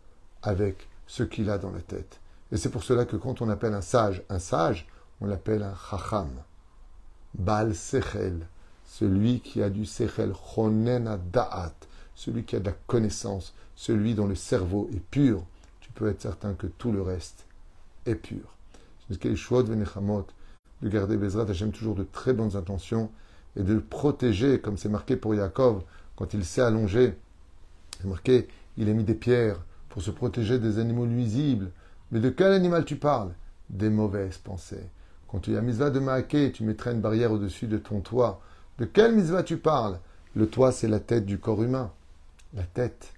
avec 0.42 0.90
ce 1.06 1.22
qu'il 1.22 1.52
a 1.52 1.60
dans 1.60 1.72
la 1.72 1.82
tête. 1.82 2.20
Et 2.52 2.58
c'est 2.58 2.70
pour 2.70 2.84
cela 2.84 3.06
que 3.06 3.16
quand 3.16 3.42
on 3.42 3.50
appelle 3.50 3.74
un 3.74 3.82
sage 3.82 4.24
un 4.30 4.40
sage, 4.40 4.88
on 5.22 5.28
l'appelle 5.28 5.62
un 5.62 5.76
chacham. 5.76 6.30
Baal 7.36 7.76
Sechel, 7.76 8.48
celui 8.86 9.40
qui 9.40 9.62
a 9.62 9.70
du 9.70 9.86
Sechel, 9.86 10.34
Chonen 10.34 11.20
Da'at, 11.32 11.74
celui 12.16 12.44
qui 12.44 12.56
a 12.56 12.60
de 12.60 12.66
la 12.66 12.76
connaissance, 12.88 13.54
celui 13.76 14.16
dont 14.16 14.28
le 14.28 14.36
cerveau 14.36 14.90
est 14.94 15.00
pur, 15.00 15.44
tu 15.80 15.92
peux 15.92 16.10
être 16.10 16.22
certain 16.22 16.54
que 16.54 16.68
tout 16.68 16.92
le 16.92 17.02
reste 17.02 17.46
est 18.06 18.16
pur. 18.16 18.56
C'est 19.10 19.20
de 20.82 20.90
garder 20.90 21.18
Bezrat 21.18 21.50
Hashem 21.50 21.72
toujours 21.72 21.96
de 21.96 22.04
très 22.04 22.34
bonnes 22.34 22.56
intentions 22.56 23.12
et 23.56 23.64
de 23.64 23.74
le 23.74 23.82
protéger, 23.82 24.60
comme 24.60 24.78
c'est 24.78 24.90
marqué 24.90 25.16
pour 25.16 25.36
Yaakov, 25.36 25.84
quand 26.16 26.34
il 26.34 26.46
s'est 26.46 26.62
allongé. 26.62 27.16
C'est 28.00 28.08
marqué, 28.08 28.48
il 28.78 28.90
a 28.90 28.94
mis 28.94 29.04
des 29.04 29.16
pierres 29.16 29.64
pour 29.90 30.02
se 30.02 30.12
protéger 30.12 30.60
des 30.60 30.80
animaux 30.80 31.06
nuisibles. 31.06 31.72
Mais 32.12 32.20
de 32.20 32.30
quel 32.30 32.52
animal 32.52 32.86
tu 32.86 32.96
parles? 32.96 33.34
Des 33.70 33.90
mauvaises 33.90 34.38
pensées. 34.38 34.90
Quand 35.32 35.40
tu 35.40 35.56
as 35.56 35.62
mitzvah 35.62 35.92
de 35.92 36.00
Maaké, 36.00 36.52
tu 36.52 36.66
mettrais 36.66 36.92
une 36.92 37.00
barrière 37.00 37.32
au-dessus 37.32 37.68
de 37.68 37.78
ton 37.78 38.02
toit. 38.02 38.42
De 38.80 38.84
quelle 38.84 39.16
mitzvah 39.16 39.44
tu 39.44 39.56
parles? 39.56 39.98
Le 40.36 40.46
toit, 40.46 40.74
c'est 40.74 40.90
la 40.90 41.00
tête 41.00 41.26
du 41.26 41.40
corps 41.40 41.64
humain. 41.64 41.94
La 42.54 42.64
tête 42.64 43.14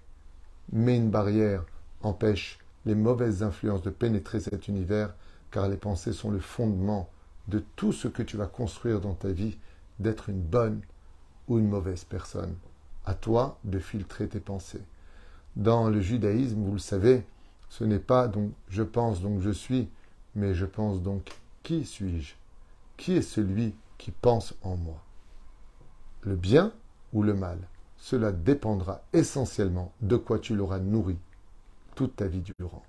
met 0.72 0.96
une 0.96 1.10
barrière, 1.10 1.66
empêche 2.04 2.60
les 2.86 2.94
mauvaises 2.94 3.42
influences 3.42 3.82
de 3.82 3.90
pénétrer 3.90 4.40
cet 4.40 4.68
univers, 4.68 5.16
car 5.50 5.68
les 5.68 5.78
pensées 5.78 6.14
sont 6.14 6.30
le 6.30 6.38
fondement 6.38 7.10
de 7.48 7.64
tout 7.76 7.92
ce 7.92 8.08
que 8.08 8.22
tu 8.22 8.38
vas 8.38 8.46
construire 8.46 9.02
dans 9.02 9.16
ta 9.16 9.30
vie, 9.30 9.58
d'être 9.98 10.30
une 10.30 10.42
bonne 10.42 10.82
ou 11.48 11.58
une 11.58 11.68
mauvaise 11.68 12.04
personne. 12.04 12.56
À 13.06 13.16
toi 13.16 13.58
de 13.64 13.80
filtrer 13.80 14.28
tes 14.28 14.40
pensées. 14.40 14.84
Dans 15.56 15.90
le 15.90 16.00
judaïsme, 16.00 16.64
vous 16.64 16.74
le 16.74 16.80
savez, 16.80 17.26
ce 17.70 17.84
n'est 17.84 17.98
pas 17.98 18.28
donc 18.28 18.52
je 18.70 18.84
pense 18.84 19.20
donc 19.20 19.42
je 19.42 19.50
suis, 19.50 19.90
mais 20.36 20.54
je 20.54 20.66
pense 20.66 21.02
donc 21.02 21.32
qui 21.64 21.86
suis-je? 21.86 22.36
Qui 22.98 23.14
est 23.14 23.22
celui 23.22 23.74
qui 23.98 24.12
pense 24.12 24.54
en 24.62 24.76
moi? 24.76 25.02
Le 26.22 26.36
bien 26.36 26.74
ou 27.14 27.24
le 27.24 27.34
mal? 27.34 27.58
Cela 27.98 28.34
dépendra 28.34 29.02
essentiellement 29.14 29.94
de 30.02 30.18
quoi 30.18 30.40
tu 30.40 30.56
l'auras 30.56 30.80
nourri 30.80 31.18
toute 31.96 32.18
ta 32.18 32.28
vie 32.28 32.44
durant. 32.60 32.84